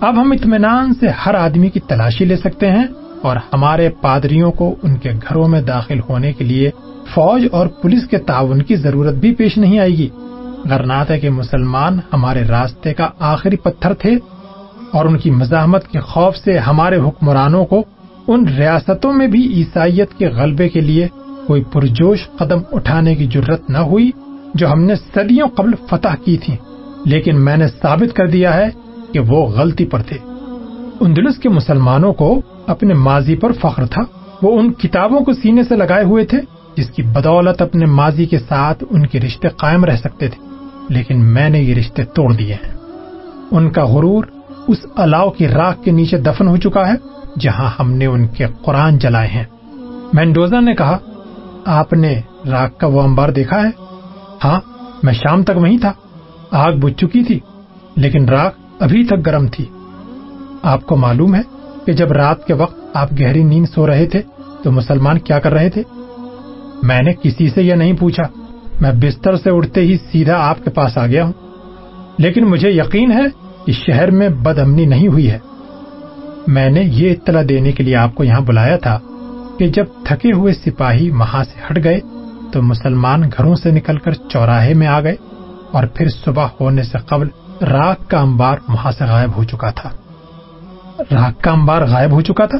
اب 0.00 0.20
ہم 0.20 0.32
اطمینان 0.32 0.94
سے 0.94 1.08
ہر 1.08 1.34
آدمی 1.34 1.70
کی 1.70 1.80
تلاشی 1.80 2.24
لے 2.24 2.36
سکتے 2.36 2.70
ہیں 2.70 2.84
اور 3.22 3.36
ہمارے 3.52 3.88
پادریوں 3.88 4.52
کو 4.52 4.74
ان 4.82 4.96
کے 4.96 5.10
گھروں 5.28 5.48
میں 5.48 5.62
داخل 5.62 6.00
ہونے 6.08 6.32
کے 6.32 6.44
لیے 6.44 6.70
فوج 7.14 7.46
اور 7.52 7.66
پولیس 7.66 8.06
کے 8.06 8.18
تعاون 8.18 8.62
کی 8.62 8.76
ضرورت 8.76 9.14
بھی 9.14 9.34
پیش 9.34 9.58
نہیں 9.58 9.78
آئے 9.78 9.90
گی۔ 9.90 10.08
غرناتا 10.70 11.16
کے 11.16 11.30
مسلمان 11.30 11.98
ہمارے 12.12 12.44
راستے 12.44 12.94
کا 12.94 13.08
آخری 13.18 13.56
پتھر 13.56 13.94
تھے 13.94 14.10
اور 14.92 15.04
ان 15.04 15.18
کی 15.18 15.30
مزاحمت 15.30 15.88
کے 15.88 16.00
خوف 16.00 16.36
سے 16.36 16.58
ہمارے 16.58 16.96
حکمرانوں 16.96 17.64
کو 17.64 17.82
ان 18.28 18.48
ریاستوں 18.48 19.12
میں 19.12 19.26
بھی 19.26 19.54
عیسائیت 19.54 20.18
کے 20.18 20.28
غلبے 20.28 20.68
کے 20.68 20.80
لیے 20.80 21.08
کوئی 21.46 21.62
پرجوش 21.72 22.18
قدم 22.38 22.58
اٹھانے 22.72 23.14
کی 23.14 23.26
ضرورت 23.34 23.70
نہ 23.70 23.78
ہوئی 23.78 24.10
جو 24.54 24.72
ہم 24.72 24.82
نے 24.82 24.94
صدیوں 24.96 25.48
قبل 25.48 25.70
فتح 25.90 26.14
کی 26.24 26.36
تھی، 26.36 26.56
لیکن 27.04 27.44
میں 27.44 27.56
نے 27.56 27.68
ثابت 27.68 28.16
کر 28.16 28.26
دیا 28.26 28.56
ہے 28.56 28.68
کہ 29.12 29.20
وہ 29.20 29.46
غلطی 29.46 29.86
پر 29.86 30.02
تھے۔ 30.02 30.18
اندلس 31.00 31.38
کے 31.38 31.48
مسلمانوں 31.48 32.12
کو 32.12 32.40
اپنے 32.66 32.94
ماضی 32.94 33.36
پر 33.36 33.52
فخر 33.52 33.86
تھا۔ 33.86 34.02
وہ 34.42 34.60
ان 34.60 34.72
کتابوں 34.72 35.20
کو 35.20 35.32
سینے 35.32 35.62
سے 35.62 35.76
لگائے 35.76 36.04
ہوئے 36.04 36.24
تھے، 36.24 36.40
جس 36.76 36.90
کی 36.90 37.02
بدولت 37.02 37.62
اپنے 37.62 37.86
ماضی 37.86 38.26
کے 38.26 38.38
ساتھ 38.38 38.84
ان 38.90 39.06
کے 39.06 39.20
رشتے 39.20 39.48
قائم 39.48 39.84
رہ 39.84 39.96
سکتے 39.96 40.28
تھے، 40.28 40.46
لیکن 40.88 41.24
میں 41.24 41.48
نے 41.48 41.60
یہ 41.60 41.74
رشتے 41.74 42.04
توڑ 42.04 42.32
دیے 42.32 42.54
ہیں۔ 42.54 42.76
ان 43.50 43.70
کا 43.70 43.84
غرور 43.84 44.24
اس 44.68 44.78
الاؤ 44.96 45.30
کی 45.30 45.48
راک 45.48 45.84
کے 45.84 45.90
نیچے 45.90 46.16
دفن 46.16 46.48
ہو 46.48 46.56
چکا 46.56 46.88
ہے، 46.88 46.94
جہاں 47.40 47.70
ہم 47.78 47.92
نے 47.92 48.06
ان 48.06 48.26
کے 48.26 48.46
قرآن 48.62 48.98
جلائے 48.98 49.28
ہیں۔ 49.28 49.44
مینڈوزا 50.12 50.60
نے 50.60 50.74
کہا، 50.74 50.98
آپ 51.64 51.92
نے 51.92 52.20
راک 52.50 52.78
کا 52.78 52.86
وہ 52.86 53.02
امبار 53.02 53.28
دیکھا 53.28 53.62
ہے؟ 53.62 53.70
ہاں 54.44 54.60
میں 55.02 55.12
شام 55.12 55.42
تک 55.42 55.56
وہیں 55.56 55.78
تھا۔ 55.78 55.92
آگ 56.50 56.72
بجھ 56.72 56.94
چکی 56.94 57.24
تھی، 57.24 57.40
لیکن 57.96 58.28
راک 58.28 58.54
ابھی 58.80 59.04
تک 59.04 59.26
گرم 59.26 59.46
تھی۔ 59.46 59.64
آپ 60.62 60.86
کو 60.86 60.96
معلوم 60.96 61.34
ہے 61.34 61.40
کہ 61.86 61.92
جب 61.92 62.12
رات 62.12 62.46
کے 62.46 62.54
وقت 62.54 62.76
آپ 62.94 63.12
گہری 63.20 63.44
نیند 63.44 63.66
سو 63.74 63.86
رہے 63.86 64.06
تھے، 64.06 64.22
تو 64.62 64.72
مسلمان 64.72 65.18
کیا 65.18 65.38
کر 65.38 65.52
رہے 65.52 65.70
تھے؟ 65.70 65.82
میں 66.82 67.02
نے 67.02 67.12
کسی 67.22 67.50
سے 67.50 67.62
یہ 67.62 67.74
نہیں 67.74 67.92
پوچھا۔ 67.92 68.22
میں 68.80 68.92
بستر 68.92 69.36
سے 69.36 69.50
اٹھتے 69.50 69.80
ہی 69.80 69.96
سیدھا 70.12 70.48
آپ 70.48 70.64
کے 70.64 70.70
پاس 70.70 70.98
آ 70.98 71.06
گیا 71.06 71.24
ہوں۔ 71.24 71.32
لیکن 72.18 72.44
مجھے 72.44 72.70
یقین 72.70 73.12
ہے 73.12 73.41
کہ 73.66 73.72
شہر 73.72 74.10
میں 74.10 74.28
بد 74.28 74.58
امنی 74.58 74.84
نہیں 74.84 75.08
ہوئی 75.08 75.30
ہے۔ 75.30 75.38
میں 76.46 76.70
نے 76.70 76.80
یہ 76.80 77.12
اطلاع 77.12 77.42
دینے 77.48 77.72
کے 77.72 77.82
لیے 77.82 77.96
آپ 77.96 78.14
کو 78.14 78.24
یہاں 78.24 78.40
بلایا 78.40 78.76
تھا 78.76 78.98
کہ 79.58 79.68
جب 79.68 79.84
تھکے 80.04 80.32
ہوئے 80.32 80.54
سپاہی 80.54 81.10
وہاں 81.10 81.44
سے 81.44 81.60
ہٹ 81.70 81.84
گئے 81.84 82.00
تو 82.52 82.62
مسلمان 82.62 83.22
گھروں 83.22 83.54
سے 83.54 83.70
نکل 83.70 83.98
کر 83.98 84.12
چوراہے 84.12 84.74
میں 84.74 84.86
آ 84.86 85.00
گئے 85.00 85.14
اور 85.70 85.86
پھر 85.86 86.08
صبح 86.08 86.46
ہونے 86.60 86.82
سے 86.82 86.98
قبل 86.98 87.28
راک 87.64 88.10
کا 88.10 88.18
امبار 88.18 88.56
وہاں 88.68 88.92
سے 88.92 89.04
غائب 89.04 89.36
ہو 89.36 89.44
چکا 89.44 89.70
تھا۔ 89.70 89.90
راک 91.10 91.42
کا 91.42 91.50
امبار 91.50 91.82
غائب 91.82 92.12
ہو 92.12 92.20
چکا 92.20 92.46
تھا؟ 92.46 92.58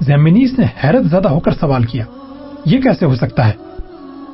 زمینیس 0.00 0.58
نے 0.58 0.66
حیرت 0.84 1.04
زدہ 1.04 1.28
ہو 1.28 1.40
کر 1.40 1.50
سوال 1.52 1.84
کیا، 1.84 2.04
یہ 2.64 2.80
کیسے 2.80 3.06
ہو 3.06 3.14
سکتا 3.14 3.46
ہے؟ 3.46 3.52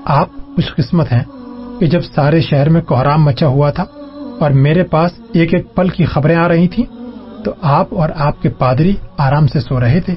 آپ 0.04 0.28
خوش 0.36 0.74
قسمت 0.74 1.12
ہیں 1.12 1.24
کہ 1.80 1.86
جب 1.86 2.00
سارے 2.00 2.40
شہر 2.40 2.68
میں 2.68 2.80
کوہرام 2.80 3.24
مچا 3.24 3.46
ہوا 3.46 3.70
تھا 3.70 3.84
اور 4.40 4.50
میرے 4.50 4.82
پاس 4.82 5.10
ایک 5.32 5.54
ایک 5.54 5.74
پل 5.74 5.88
کی 5.88 6.04
خبریں 6.04 6.36
آ 6.36 6.48
رہی 6.48 6.68
تھیں، 6.68 6.84
تو 7.44 7.52
آپ 7.62 7.86
اور 7.90 8.08
آپ 8.16 8.42
کے 8.42 8.48
پادری 8.48 8.94
آرام 9.18 9.46
سے 9.46 9.60
سو 9.60 9.80
رہے 9.80 10.00
تھے۔ 10.00 10.14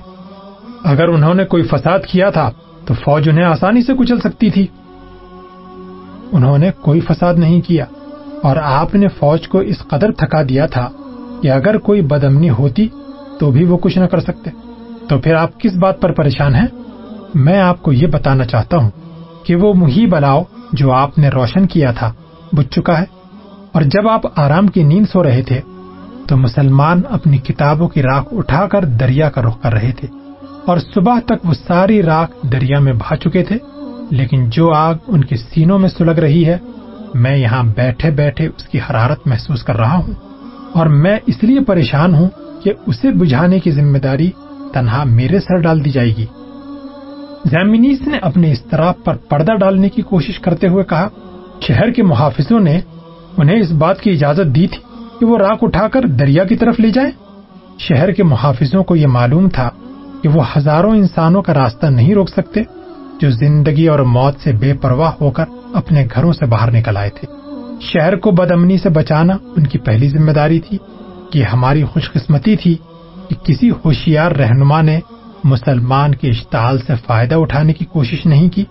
اگر 0.83 1.07
انہوں 1.07 1.33
نے 1.33 1.45
کوئی 1.45 1.63
فساد 1.63 1.99
کیا 2.11 2.29
تھا، 2.29 2.51
تو 2.85 2.93
فوج 2.93 3.29
انہیں 3.29 3.45
آسانی 3.45 3.81
سے 3.81 3.93
کچل 3.93 4.19
سکتی 4.19 4.49
تھی۔ 4.49 4.67
انہوں 6.31 6.57
نے 6.57 6.71
کوئی 6.81 6.99
فساد 6.99 7.33
نہیں 7.33 7.61
کیا، 7.61 7.85
اور 8.43 8.55
آپ 8.55 8.95
نے 8.95 9.07
فوج 9.07 9.47
کو 9.47 9.59
اس 9.59 9.77
قدر 9.79 10.11
تھکا 10.11 10.41
دیا 10.49 10.65
تھا 10.65 10.89
کہ 11.41 11.51
اگر 11.51 11.77
کوئی 11.77 12.01
بدمنی 12.01 12.49
ہوتی 12.49 12.88
تو 13.39 13.51
بھی 13.51 13.65
وہ 13.65 13.77
کچھ 13.77 13.97
نہ 13.97 14.05
کر 14.05 14.19
سکتے۔ 14.19 14.49
تو 15.07 15.17
پھر 15.19 15.35
آپ 15.35 15.59
کس 15.59 15.75
بات 15.75 16.01
پر 16.01 16.11
پریشان 16.11 16.55
ہیں؟ 16.55 16.67
میں 17.33 17.59
آپ 17.59 17.83
کو 17.83 17.91
یہ 17.91 18.07
بتانا 18.07 18.45
چاہتا 18.45 18.77
ہوں 18.77 18.89
کہ 19.43 19.55
وہ 19.55 19.73
مہی 19.73 20.05
بلاؤ 20.05 20.43
جو 20.73 20.91
آپ 20.91 21.17
نے 21.17 21.29
روشن 21.29 21.67
کیا 21.67 21.91
تھا 21.91 22.13
بج 22.51 22.65
چکا 22.65 22.99
ہے۔ 23.01 23.18
اور 23.71 23.81
جب 23.81 24.07
آپ 24.07 24.39
آرام 24.39 24.67
کی 24.67 24.83
نیند 24.83 25.05
سو 25.13 25.23
رہے 25.23 25.41
تھے، 25.41 25.61
تو 26.27 26.38
مسلمان 26.38 27.01
اپنی 27.09 27.38
کتابوں 27.38 27.88
کی 27.88 28.01
راکھ 28.01 28.27
اٹھا 28.31 28.67
کر 28.67 28.85
دریا 28.85 29.29
کا 29.29 29.41
رخ 29.41 29.61
کر 29.61 29.73
رہے 29.73 29.91
تھے۔ 29.91 30.07
اور 30.65 30.77
صبح 30.77 31.19
تک 31.19 31.45
وہ 31.45 31.53
ساری 31.67 32.03
راکھ 32.03 32.51
دریا 32.51 32.79
میں 32.79 32.93
بھا 32.93 33.15
چکے 33.15 33.43
تھے۔ 33.43 33.57
لیکن 34.09 34.49
جو 34.49 34.73
آگ 34.73 34.93
ان 35.07 35.23
کے 35.23 35.38
سینوں 35.38 35.79
میں 35.79 35.89
سلگ 35.89 36.11
رہی 36.11 36.45
ہے، 36.45 36.57
میں 37.13 37.38
یہاں 37.38 37.63
بیٹھے 37.75 38.09
بیٹھے 38.09 38.47
اس 38.47 38.63
کی 38.63 38.77
حرارت 38.77 39.27
محسوس 39.27 39.63
کر 39.63 39.77
رہا 39.77 39.97
ہوں۔ 39.97 40.13
اور 40.73 40.85
میں 40.85 41.19
اس 41.27 41.43
لیے 41.43 41.59
پریشان 41.59 42.15
ہوں 42.15 42.29
کہ 42.63 42.73
اسے 42.85 43.11
بجھانے 43.11 43.59
کی 43.59 43.71
ذمہ 43.71 43.97
داری 43.97 44.31
تنہا 44.73 45.03
میرے 45.03 45.39
سر 45.39 45.57
ڈال 45.57 45.85
دی 45.85 45.89
جائے 45.89 46.13
گی۔ 46.17 46.25
زیمنیس 47.45 48.01
نے 48.07 48.17
اپنے 48.17 48.51
استراب 48.51 48.93
پر 49.03 49.15
پردہ 49.15 49.51
ڈالنے 49.51 49.89
کی 49.89 50.01
کوشش 50.01 50.39
کرتے 50.39 50.67
ہوئے 50.67 50.83
کہا، 50.83 51.07
شہر 51.61 51.91
کے 51.91 52.03
محافظوں 52.03 52.59
نے 52.59 52.81
انہیں 53.38 53.59
اس 53.59 53.71
بات 53.71 54.01
کی 54.01 54.12
اجازت 54.12 54.55
دی 54.55 54.67
تھی 54.67 54.81
کہ 55.19 55.25
وہ 55.25 55.38
راک 55.38 55.57
اٹھا 55.62 55.88
کر 55.88 56.01
دریا 56.01 56.43
کی 56.43 56.55
طرف 56.55 56.79
لے 56.79 56.89
جائیں۔ 56.89 57.12
شہر 57.79 58.12
کے 58.12 58.24
محافظوں 58.24 58.83
کو 58.83 58.95
یہ 58.95 59.07
معلوم 59.07 59.50
تھا 59.50 59.69
کہ 60.21 60.29
وہ 60.29 60.43
ہزاروں 60.57 60.95
انسانوں 60.95 61.41
کا 61.41 61.53
راستہ 61.53 61.86
نہیں 61.86 62.13
روک 62.13 62.29
سکتے 62.29 62.62
جو 63.21 63.29
زندگی 63.29 63.88
اور 63.88 64.00
موت 64.00 64.39
سے 64.43 64.51
بے 64.51 64.74
پرواہ 64.74 65.12
ہو 65.21 65.31
کر 65.31 65.45
اپنے 65.74 66.07
گھروں 66.15 66.33
سے 66.33 66.45
باہر 66.45 66.71
نکل 66.71 66.98
آئے 66.98 67.09
تھے۔ 67.09 67.27
شہر 67.81 68.15
کو 68.15 68.31
بدمنی 68.31 68.77
سے 68.77 68.89
بچانا 68.89 69.33
ان 69.57 69.67
کی 69.67 69.77
پہلی 69.77 70.09
ذمہ 70.09 70.31
داری 70.31 70.59
تھی 70.59 70.77
کہ 71.31 71.43
ہماری 71.43 71.83
خوش 71.83 72.12
قسمتی 72.12 72.55
تھی 72.55 72.75
کہ 73.29 73.36
کسی 73.43 73.69
ہوشیار 73.69 74.31
رہنما 74.31 74.81
نے 74.81 75.00
مسلمان 75.43 76.15
کے 76.15 76.29
اشتعال 76.29 76.79
سے 76.88 76.93
فائدہ 77.05 77.36
اٹھانے 77.36 77.74
کی 77.74 77.86
کوشش 77.86 78.25
نہیں 78.25 78.50
کی، 78.50 78.63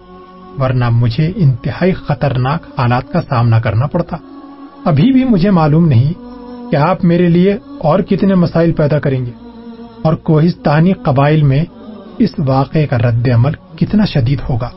ورنہ 0.59 0.91
مجھے 0.91 1.33
انتہائی 1.37 1.93
خطرناک 1.93 2.81
حالات 2.81 3.13
کا 3.13 3.21
سامنا 3.29 3.61
کرنا 3.61 3.87
پڑتا۔ 3.87 4.17
ابھی 4.89 5.13
بھی 5.13 5.25
مجھے 5.25 5.51
معلوم 5.51 5.89
نہیں 5.89 6.13
کہ 6.71 6.77
آپ 6.77 7.05
میرے 7.05 7.29
لیے 7.29 7.57
اور 7.79 8.01
کتنے 8.01 8.35
مسائل 8.35 8.73
پیدا 8.73 8.99
کریں 8.99 9.27
گے 9.27 9.31
اور 10.03 10.15
کوہستانی 10.15 10.93
قبائل 10.93 11.43
میں 11.43 11.65
اس 12.19 12.31
واقعے 12.39 12.87
کا 12.87 12.99
رد 12.99 13.29
عمل 13.35 13.53
کتنا 13.77 14.05
شدید 14.05 14.41
ہوگا۔ 14.49 14.71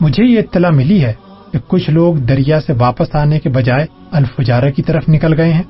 مجھے 0.00 0.24
یہ 0.24 0.38
اطلاع 0.38 0.70
ملی 0.70 1.04
ہے 1.04 1.12
کہ 1.52 1.58
کچھ 1.68 1.90
لوگ 1.90 2.14
دریا 2.14 2.60
سے 2.60 2.72
واپس 2.78 3.14
آنے 3.14 3.40
کے 3.40 3.48
بجائے 3.48 3.86
الفجارہ 4.10 4.70
کی 4.70 4.82
طرف 4.82 5.08
نکل 5.08 5.40
گئے 5.40 5.52
ہیں۔ 5.52 5.62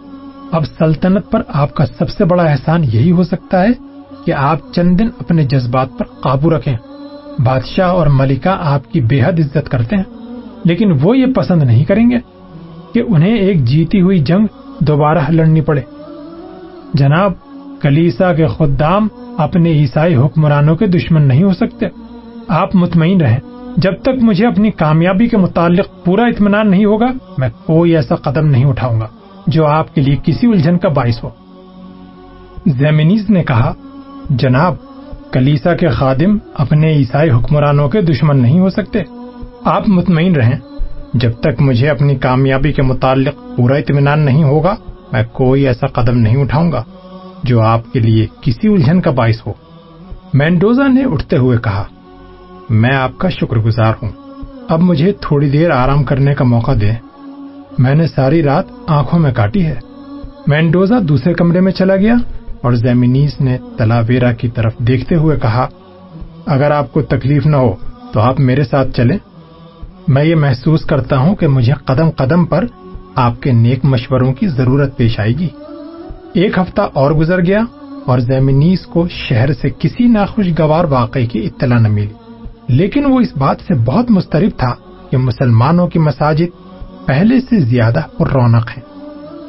اب 0.52 0.64
سلطنت 0.78 1.30
پر 1.30 1.42
آپ 1.48 1.74
کا 1.74 1.86
سب 1.86 2.10
سے 2.10 2.24
بڑا 2.24 2.42
احسان 2.42 2.84
یہی 2.84 3.10
ہو 3.10 3.22
سکتا 3.22 3.62
ہے 3.62 3.72
کہ 4.24 4.32
آپ 4.32 4.58
چند 4.72 4.98
دن 4.98 5.08
اپنے 5.18 5.44
جذبات 5.44 5.88
پر 5.98 6.04
قابو 6.20 6.50
رکھیں۔ 6.50 6.76
بادشاہ 7.38 7.88
اور 7.88 8.06
ملکہ 8.06 8.56
آپ 8.60 8.92
کی 8.92 9.00
بے 9.00 9.20
حد 9.22 9.38
عزت 9.38 9.68
کرتے 9.68 9.96
ہیں، 9.96 10.04
لیکن 10.64 10.92
وہ 11.02 11.16
یہ 11.18 11.26
پسند 11.26 11.62
نہیں 11.62 11.84
کریں 11.84 12.10
گے 12.10 12.18
کہ 12.94 13.02
انہیں 13.08 13.36
ایک 13.36 13.64
جیتی 13.64 14.00
ہوئی 14.00 14.18
جنگ 14.18 14.46
دوبارہ 14.80 15.18
لڑنی 15.28 15.60
پڑے۔ 15.60 15.80
جناب، 16.94 17.32
کلیسا 17.80 18.32
کے 18.32 18.46
خدام 18.46 19.08
اپنے 19.38 19.70
عیسائی 19.70 20.16
حکمرانوں 20.16 20.76
کے 20.76 20.86
دشمن 20.86 21.22
نہیں 21.22 21.42
ہو 21.42 21.52
سکتے۔ 21.52 21.86
آپ 22.48 22.76
مطمئن 22.76 23.20
رہیں، 23.20 23.38
جب 23.76 23.92
تک 24.02 24.22
مجھے 24.22 24.46
اپنی 24.46 24.70
کامیابی 24.70 25.26
کے 25.26 25.36
متعلق 25.36 26.04
پورا 26.04 26.22
اطمینان 26.22 26.70
نہیں 26.70 26.84
ہوگا، 26.84 27.06
میں 27.38 27.48
کوئی 27.66 27.96
ایسا 27.96 28.14
قدم 28.14 28.46
نہیں 28.46 28.64
اٹھاؤں 28.64 29.00
گا 29.00 29.08
جو 29.46 29.66
آپ 29.66 29.94
کے 29.94 30.00
لیے 30.00 30.16
کسی 30.24 30.46
الجھن 30.46 30.78
کا 30.78 30.88
باعث 30.88 31.24
ہو۔ 31.24 31.28
زیمنیز 32.66 33.30
نے 33.30 33.42
کہا، 33.42 33.74
جناب، 34.30 34.74
کلیسا 35.32 35.74
کے 35.74 35.88
خادم 35.88 36.38
اپنے 36.54 36.92
عیسائی 36.92 37.30
حکمرانوں 37.30 37.88
کے 37.88 38.00
دشمن 38.00 38.36
نہیں 38.36 38.60
ہو 38.60 38.70
سکتے۔ 38.70 39.02
آپ 39.64 39.88
مطمئن 39.88 40.36
رہیں 40.36 40.58
جب 41.14 41.30
تک 41.40 41.62
مجھے 41.62 41.88
اپنی 41.88 42.16
کامیابی 42.16 42.72
کے 42.72 42.82
متعلق 42.82 43.56
پورا 43.56 43.74
اطمینان 43.74 44.20
نہیں 44.20 44.44
ہوگا، 44.44 44.74
میں 45.12 45.22
کوئی 45.32 45.66
ایسا 45.66 45.86
قدم 45.86 46.18
نہیں 46.18 46.36
اٹھاؤں 46.36 46.72
گا 46.72 46.84
جو 47.44 47.60
آپ 47.60 47.92
کے 47.92 48.00
لیے 48.00 48.26
کسی 48.40 48.68
الجھن 48.68 49.00
کا 49.00 49.10
باعث 49.10 49.46
ہو۔ 49.46 49.52
مینڈوزا 50.34 50.86
نے 50.86 51.04
اٹھتے 51.04 51.36
ہوئے 51.36 51.58
کہا، 51.58 51.84
میں 52.70 52.96
آپ 52.96 53.18
کا 53.18 53.28
شکر 53.28 53.56
گزار 53.56 53.92
ہوں۔ 54.02 54.08
اب 54.68 54.80
مجھے 54.80 55.12
تھوڑی 55.12 55.50
دیر 55.50 55.70
آرام 55.70 56.04
کرنے 56.04 56.34
کا 56.34 56.44
موقع 56.44 56.72
دیں۔ 56.80 56.94
میں 57.78 57.94
نے 57.94 58.06
ساری 58.06 58.42
رات 58.42 58.64
آنکھوں 58.86 59.18
میں 59.18 59.32
کاٹی 59.32 59.66
ہے۔ 59.66 59.74
مینڈوزا 60.46 60.96
دوسرے 61.02 61.34
کمرے 61.34 61.60
میں 61.60 61.72
چلا 61.72 61.96
گیا 61.96 62.14
اور 62.62 62.72
زیمنیز 62.72 63.40
نے 63.40 63.58
تلاویرا 63.76 64.32
کی 64.32 64.48
طرف 64.48 64.78
دیکھتے 64.78 65.14
ہوئے 65.14 65.36
کہا، 65.42 65.66
اگر 66.46 66.70
آپ 66.70 66.92
کو 66.92 67.02
تکلیف 67.02 67.46
نہ 67.46 67.56
ہو 67.56 67.74
تو 68.12 68.20
آپ 68.20 68.40
میرے 68.40 68.64
ساتھ 68.64 68.90
چلیں۔ 68.96 69.18
میں 70.10 70.24
یہ 70.24 70.34
محسوس 70.34 70.84
کرتا 70.84 71.18
ہوں 71.18 71.36
کہ 71.36 71.48
مجھے 71.48 71.72
قدم 71.72 72.10
قدم 72.10 72.44
پر 72.44 72.64
آپ 73.14 73.42
کے 73.42 73.52
نیک 73.52 73.84
مشوروں 73.84 74.32
کی 74.32 74.48
ضرورت 74.48 74.96
پیش 74.96 75.20
آئے 75.20 75.32
گی۔ 75.32 75.48
ایک 76.34 76.58
ہفتہ 76.58 76.82
اور 76.92 77.10
گزر 77.10 77.46
گیا 77.46 77.60
اور 78.06 78.18
زیمنیز 78.18 78.86
کو 78.86 79.08
شہر 79.08 79.52
سے 79.52 79.68
کسی 79.78 80.06
ناخوشگوار 80.06 80.84
واقعے 80.84 81.26
کی 81.26 81.46
اطلاع 81.46 81.78
نہ 81.78 81.88
ملی۔ 81.88 82.06
لیکن 82.68 83.04
وہ 83.04 83.20
اس 83.20 83.36
بات 83.36 83.56
سے 83.66 83.74
بہت 83.74 84.10
مسترب 84.10 84.50
تھا 84.56 84.74
کہ 85.10 85.16
مسلمانوں 85.16 85.86
کی 85.86 85.98
مساجد 85.98 86.76
پہلے 87.06 87.40
سے 87.40 87.60
زیادہ 87.60 88.00
پر 88.18 88.30
رونق 88.30 88.70
ہے 88.76 88.82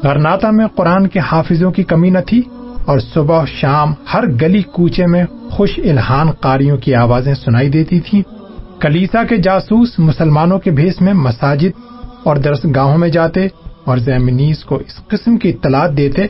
غرناتا 0.03 0.51
میں 0.51 0.68
قرآن 0.75 1.08
کے 1.08 1.20
حافظوں 1.20 1.72
کی 1.72 1.84
کمی 1.84 2.10
نہ 2.10 2.20
تھی 2.27 2.41
اور 2.86 3.00
صبح 3.00 3.46
شام 3.46 3.94
ہر 4.13 4.24
گلی 4.41 4.62
کوچے 4.62 5.06
میں 5.06 5.24
خوش 5.50 5.80
الہان 5.84 6.32
قاریوں 6.32 6.77
کی 6.77 6.96
آوازیں 6.96 7.34
سنائی 7.34 7.70
دیتی 7.70 8.00
تھیں۔ 8.00 8.40
کلیسا 8.81 9.23
کے 9.23 9.38
جاسوس 9.38 10.00
مسلمانوں 10.00 10.59
کے 10.59 10.71
بھیس 10.71 11.01
میں 11.01 11.13
مساجد 11.13 11.81
اور 12.23 12.35
درس 12.35 12.65
گاہوں 12.75 12.97
میں 12.97 13.09
جاتے 13.09 13.47
اور 13.85 13.97
زیمنیز 13.97 14.63
کو 14.63 14.75
اس 14.75 15.07
قسم 15.07 15.38
کی 15.38 15.50
اطلاعات 15.50 15.97
دیتے، 15.97 16.25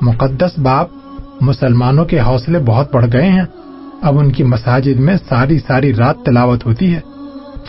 مقدس 0.00 0.58
باپ 0.58 0.88
مسلمانوں 1.40 2.04
کے 2.04 2.20
حوصلے 2.20 2.58
بہت 2.58 2.94
بڑھ 2.94 3.06
گئے 3.12 3.28
ہیں۔ 3.28 3.42
اب 4.02 4.18
ان 4.18 4.32
کی 4.32 4.42
مساجد 4.42 5.00
میں 5.00 5.16
ساری 5.28 5.58
ساری 5.58 5.94
رات 5.94 6.16
تلاوت 6.24 6.66
ہوتی 6.66 6.94
ہے۔ 6.94 7.00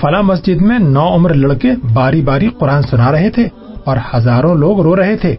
فلاں 0.02 0.24
مسجد 0.24 0.62
میں 0.62 0.80
نو 0.80 1.16
عمر 1.16 1.34
لڑکے 1.34 1.72
باری 1.94 2.22
باری 2.22 2.50
قرآن 2.60 2.82
سنا 2.82 3.12
رہے 3.12 3.30
تھے 3.30 3.48
اور 3.84 3.98
ہزاروں 4.16 4.56
لوگ 4.56 4.82
رو 4.82 4.96
رہے 4.96 5.18
تھے۔ 5.18 5.36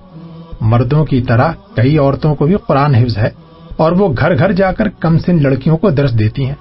مردوں 0.61 1.05
کی 1.05 1.23
طرح 1.23 1.53
کئی 1.77 1.99
عورتوں 1.99 2.35
کو 2.35 2.47
بھی 2.47 2.55
قرآن 2.67 2.95
حفظ 2.95 3.19
ہے 3.19 3.29
اور 3.77 3.93
وہ 3.93 4.09
گھر 4.19 4.39
گھر 4.39 4.53
جا 4.53 4.73
کر 4.73 4.89
کم 4.89 5.19
سن 5.19 5.43
لڑکیوں 5.43 5.77
کو 5.77 5.91
درس 5.91 6.19
دیتی 6.19 6.47
ہیں۔ 6.47 6.55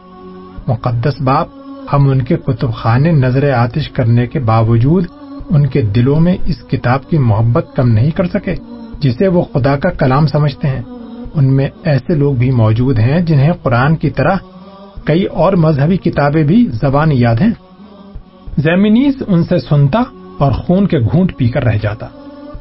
مقدس 0.68 1.22
باپ 1.22 1.48
ہم 1.94 2.10
ان 2.10 2.22
کے 2.22 2.38
کتب 2.38 2.74
خانے 2.74 3.12
نظر 3.12 3.54
آتش 3.54 3.90
کرنے 3.90 4.28
کے 4.28 4.40
باوجود 4.40 5.06
ان 5.50 5.68
کے 5.68 5.82
دلوں 5.82 6.20
میں 6.20 6.38
اس 6.46 6.56
کتاب 6.68 7.10
کی 7.10 7.18
محبت 7.18 7.66
کم 7.76 7.90
نہیں 7.90 8.12
کر 8.12 8.28
سکے، 8.28 8.56
جسے 9.00 9.28
وہ 9.28 9.42
خدا 9.54 9.76
کا 9.76 9.90
کلام 9.90 10.28
سمجھتے 10.28 10.68
ہیں۔ 10.68 10.82
ان 11.34 11.54
میں 11.54 11.70
ایسے 11.84 12.16
لوگ 12.16 12.34
بھی 12.34 12.52
موجود 12.52 13.00
ہیں 13.00 13.22
جنہیں 13.22 13.54
قرآن 13.64 13.96
کی 13.96 14.10
طرح 14.10 14.36
کئی 15.06 15.24
اور 15.24 15.54
مذہبی 15.54 15.98
کتابیں 15.98 16.44
بھی 16.44 16.68
زبان 16.72 17.12
یاد 17.12 17.36
ہیں۔ 17.36 17.52
زیمنیز 18.58 19.14
ان 19.28 19.44
سے 19.44 19.60
سنتا 19.60 20.04
اور 20.40 20.52
خون 20.52 20.88
کے 20.88 21.00
گھونٹ 21.00 21.38
پی 21.38 21.48
کر 21.48 21.64
رہ 21.64 21.78
جاتا۔ 21.82 22.08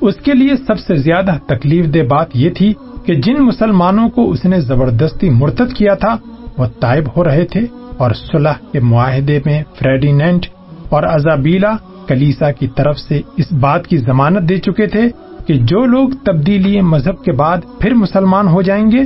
اس 0.00 0.16
کے 0.16 0.32
لیے 0.32 0.56
سب 0.66 0.78
سے 0.78 0.96
زیادہ 0.96 1.34
تکلیف 1.46 1.94
دہ 1.94 1.98
بات 1.98 2.26
یہ 2.34 2.50
تھی 2.50 2.74
کہ 3.04 3.14
جن 3.14 3.34
مسلمانوں 3.38 4.08
کو 4.08 4.30
اس 4.30 4.44
نے 4.44 4.60
زبردستی 4.60 5.30
مرتد 5.30 5.72
کیا 5.76 5.94
تھا، 5.94 6.16
وہ 6.58 6.66
تائب 6.80 7.04
ہو 7.16 7.24
رہے 7.24 7.44
تھے۔ 7.44 7.60
اور 7.98 8.10
صلح 8.10 8.52
کے 8.72 8.80
معاہدے 8.80 9.40
میں 9.44 9.62
فریڈینٹ 9.78 10.46
اور 10.88 11.02
ازابیلا 11.02 11.72
کلیسا 12.08 12.52
کی 12.52 12.66
طرف 12.66 12.98
سے 12.98 13.20
اس 13.36 13.52
بات 13.52 13.86
کی 13.86 13.96
ضمانت 13.96 14.48
دے 14.48 14.58
چکے 14.58 14.86
تھے 14.86 15.02
کہ 15.46 15.54
جو 15.54 15.84
لوگ 15.86 16.08
تبدیلی 16.24 16.80
مذہب 16.80 17.24
کے 17.24 17.32
بعد 17.32 17.58
پھر 17.80 17.94
مسلمان 17.94 18.48
ہو 18.48 18.62
جائیں 18.62 18.90
گے، 18.90 19.02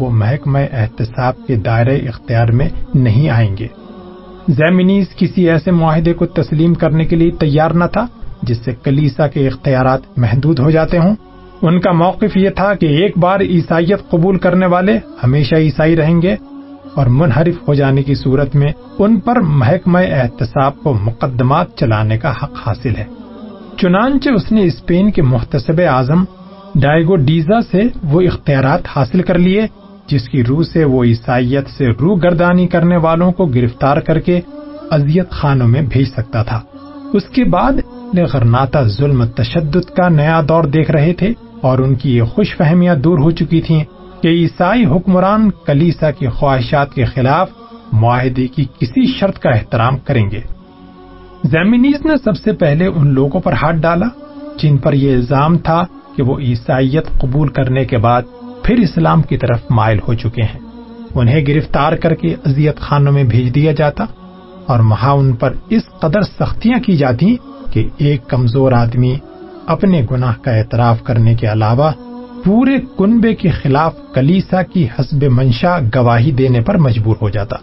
وہ 0.00 0.10
محکمہ 0.10 0.58
احتساب 0.72 1.46
کے 1.46 1.56
دائرے 1.56 1.96
اختیار 1.96 2.48
میں 2.48 2.68
نہیں 2.94 3.30
آئیں 3.30 3.56
گے۔ 3.56 3.66
زیمنیز 4.48 5.06
کسی 5.16 5.50
ایسے 5.50 5.70
معاہدے 5.70 6.12
کو 6.12 6.26
تسلیم 6.26 6.74
کرنے 6.74 7.04
کے 7.04 7.16
لیے 7.16 7.30
تیار 7.30 7.70
نہ 7.70 7.84
تھا 7.84 8.06
جس 8.42 8.56
سے 8.64 8.72
کلیسا 8.84 9.28
کے 9.28 9.46
اختیارات 9.46 10.00
محدود 10.16 10.58
ہو 10.58 10.70
جاتے 10.70 10.98
ہوں۔ 10.98 11.14
ان 11.62 11.80
کا 11.80 11.92
موقف 11.92 12.36
یہ 12.36 12.50
تھا 12.50 12.74
کہ 12.74 12.86
ایک 12.86 13.18
بار 13.18 13.40
عیسائیت 13.40 14.10
قبول 14.10 14.38
کرنے 14.38 14.66
والے 14.66 14.98
ہمیشہ 15.24 15.54
عیسائی 15.54 15.96
رہیں 15.96 16.22
گے 16.22 16.36
اور 16.98 17.06
منحرف 17.06 17.68
ہو 17.68 17.74
جانے 17.74 18.02
کی 18.02 18.14
صورت 18.14 18.54
میں 18.54 18.72
ان 18.98 19.20
پر 19.20 19.40
محکمہ 19.40 19.98
احتساب 19.98 20.72
کو 20.82 20.94
مقدمات 21.02 21.76
چلانے 21.76 22.18
کا 22.18 22.30
حق 22.30 22.52
حاصل 22.66 22.96
ہے۔ 22.96 23.04
چنانچہ 23.76 24.30
اس 24.30 24.52
نے 24.52 24.62
اسپین 24.62 25.10
کے 25.10 25.22
محتسب 25.22 25.80
اعظم 25.88 26.24
ڈائگو 26.74 27.16
ڈیزا 27.16 27.60
سے 27.60 27.82
وہ 28.04 28.20
اختیارات 28.20 28.80
حاصل 28.96 29.22
کر 29.22 29.38
لیے، 29.38 29.66
جس 30.06 30.28
کی 30.28 30.44
روح 30.44 30.62
سے 30.72 30.84
وہ 30.84 31.04
عیسائیت 31.04 31.68
سے 31.70 31.86
روح 32.00 32.18
گردانی 32.22 32.66
کرنے 32.66 32.96
والوں 32.96 33.32
کو 33.32 33.46
گرفتار 33.46 33.96
کر 33.96 34.18
کے 34.20 34.40
اذیت 34.90 35.30
خانوں 35.30 35.68
میں 35.68 35.82
بھیج 35.82 36.08
سکتا 36.08 36.42
تھا۔ 36.42 36.60
اس 37.12 37.24
کے 37.24 37.44
بعد 37.44 37.72
غرناتا 38.32 38.82
ظلم 38.82 39.24
تشدد 39.24 39.90
کا 39.96 40.08
نیا 40.08 40.40
دور 40.48 40.64
دیکھ 40.64 40.90
رہے 40.90 41.12
تھے 41.12 41.32
اور 41.60 41.78
ان 41.78 41.94
کی 41.94 42.16
یہ 42.16 42.22
خوش 42.22 42.56
فہمیاں 42.56 42.94
دور 42.94 43.18
ہو 43.18 43.30
چکی 43.30 43.60
تھیں۔ 43.60 43.84
کہ 44.22 44.28
عیسائی 44.28 44.86
حکمران 44.86 45.50
کلیسا 45.66 46.10
کی 46.10 46.28
خواہشات 46.28 46.94
کے 46.94 47.04
خلاف 47.04 47.50
معاہدے 47.92 48.46
کی 48.46 48.64
کسی 48.78 49.06
شرط 49.12 49.38
کا 49.38 49.50
احترام 49.50 49.98
کریں 49.98 50.30
گے۔ 50.30 50.40
زیمنیز 51.44 52.06
نے 52.06 52.12
سب 52.24 52.36
سے 52.36 52.52
پہلے 52.52 52.86
ان 52.86 53.14
لوگوں 53.14 53.40
پر 53.40 53.52
ہاتھ 53.52 53.76
ڈالا 53.76 54.06
جن 54.58 54.76
پر 54.76 54.92
یہ 54.92 55.14
الزام 55.14 55.58
تھا 55.58 55.84
کہ 56.16 56.22
وہ 56.22 56.38
عیسائیت 56.38 57.06
قبول 57.20 57.48
کرنے 57.48 57.84
کے 57.84 57.98
بعد 57.98 58.22
پھر 58.62 58.74
اسلام 58.78 59.22
کی 59.22 59.36
طرف 59.36 59.60
مائل 59.70 59.98
ہو 60.08 60.14
چکے 60.14 60.42
ہیں۔ 60.42 60.60
انہیں 61.14 61.46
گرفتار 61.46 61.92
کر 61.92 62.14
کے 62.14 62.34
اذیت 62.46 62.76
خانوں 62.76 63.12
میں 63.12 63.24
بھیج 63.24 63.54
دیا 63.54 63.72
جاتا 63.72 64.04
اور 64.66 64.80
وہاں 64.80 65.12
ان 65.12 65.32
پر 65.32 65.52
اس 65.70 65.82
قدر 66.00 66.22
سختیاں 66.22 66.78
کی 66.80 66.96
جاتی 66.96 67.36
کہ 67.72 67.88
ایک 67.98 68.28
کمزور 68.28 68.72
آدمی 68.72 69.16
اپنے 69.66 70.06
گناہ 70.10 70.34
کا 70.42 70.50
اعتراف 70.50 71.02
کرنے 71.02 71.34
کے 71.34 71.52
علاوہ 71.52 71.90
پورے 72.44 72.76
کنبے 72.98 73.34
کے 73.34 73.50
خلاف 73.50 73.94
کلیسا 74.14 74.62
کی 74.62 74.86
حسب 74.98 75.24
منشا 75.24 75.78
گواہی 75.94 76.30
دینے 76.30 76.60
پر 76.60 76.76
مجبور 76.76 77.16
ہو 77.22 77.28
جاتا۔ 77.28 77.56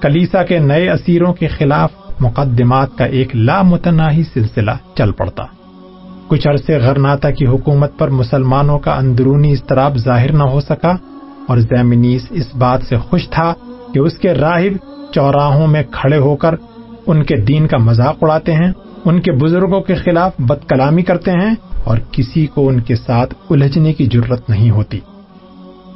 کلیسا 0.00 0.42
کے 0.42 0.58
نئے 0.58 0.90
اسیروں 0.90 1.32
کے 1.32 1.46
خلاف 1.46 1.90
مقدمات 2.20 2.96
کا 2.98 3.04
ایک 3.04 3.36
لامتناہی 3.36 4.22
سلسلہ 4.34 4.70
چل 4.94 5.12
پڑتا۔ 5.12 5.44
کچھ 6.28 6.48
عرصے 6.48 6.78
غرناتا 6.78 7.30
کی 7.30 7.46
حکومت 7.46 7.98
پر 7.98 8.10
مسلمانوں 8.10 8.78
کا 8.78 8.94
اندرونی 8.94 9.52
اضطراب 9.52 9.96
ظاہر 9.96 10.32
نہ 10.32 10.42
ہو 10.42 10.60
سکا 10.60 10.92
اور 11.48 11.58
زیمنیز 11.58 12.26
اس 12.30 12.54
بات 12.54 12.82
سے 12.88 12.96
خوش 12.96 13.28
تھا 13.30 13.54
کہ 13.94 13.98
اس 13.98 14.18
کے 14.18 14.34
راہب 14.34 14.76
چوراہوں 15.14 15.66
میں 15.66 15.82
کھڑے 15.90 16.18
ہو 16.18 16.36
کر 16.36 16.54
ان 17.06 17.22
کے 17.22 17.36
دین 17.36 17.66
کا 17.66 17.78
مذاق 17.78 18.16
اڑاتے 18.22 18.52
ہیں، 18.52 18.72
ان 19.04 19.20
کے 19.20 19.32
بزرگوں 19.32 19.80
کے 19.80 19.94
خلاف 19.94 20.32
بد 20.38 20.68
کلامی 20.68 21.02
کرتے 21.02 21.30
ہیں 21.30 21.54
اور 21.86 21.98
کسی 22.12 22.46
کو 22.46 22.68
ان 22.68 22.80
کے 22.80 22.96
ساتھ 22.96 23.34
الجھنے 23.50 23.92
کی 23.92 24.08
ضرورت 24.12 24.50
نہیں 24.50 24.70
ہوتی۔ 24.70 25.00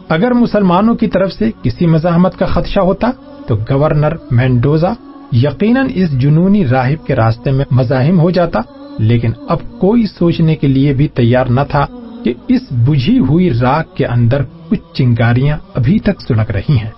اگر 0.08 0.30
مسلمانوں 0.30 0.94
کی 0.94 1.06
طرف 1.06 1.32
سے 1.32 1.50
کسی 1.62 1.86
مزاحمت 1.86 2.38
کا 2.38 2.46
خدشہ 2.46 2.80
ہوتا، 2.80 3.10
تو 3.46 3.56
گورنر 3.56 4.12
مینڈوزا 4.30 4.92
یقیناً 5.32 5.86
اس 5.94 6.10
جنونی 6.10 6.66
راہب 6.66 7.06
کے 7.06 7.16
راستے 7.16 7.50
میں 7.50 7.64
مزاحم 7.70 8.20
ہو 8.20 8.30
جاتا۔ 8.30 8.60
لیکن 8.98 9.32
اب 9.48 9.58
کوئی 9.78 10.06
سوچنے 10.06 10.56
کے 10.56 10.66
لیے 10.66 10.92
بھی 10.92 11.08
تیار 11.08 11.46
نہ 11.46 11.60
تھا 11.70 11.86
کہ 12.24 12.34
اس 12.48 12.62
بجھی 12.70 13.18
ہوئی 13.18 13.58
راک 13.60 13.96
کے 13.96 14.06
اندر 14.06 14.42
کچھ 14.68 14.94
چنگاریاں 14.94 15.58
ابھی 15.74 15.98
تک 15.98 16.20
سلگ 16.28 16.50
رہی 16.50 16.76
ہیں۔ 16.76 16.90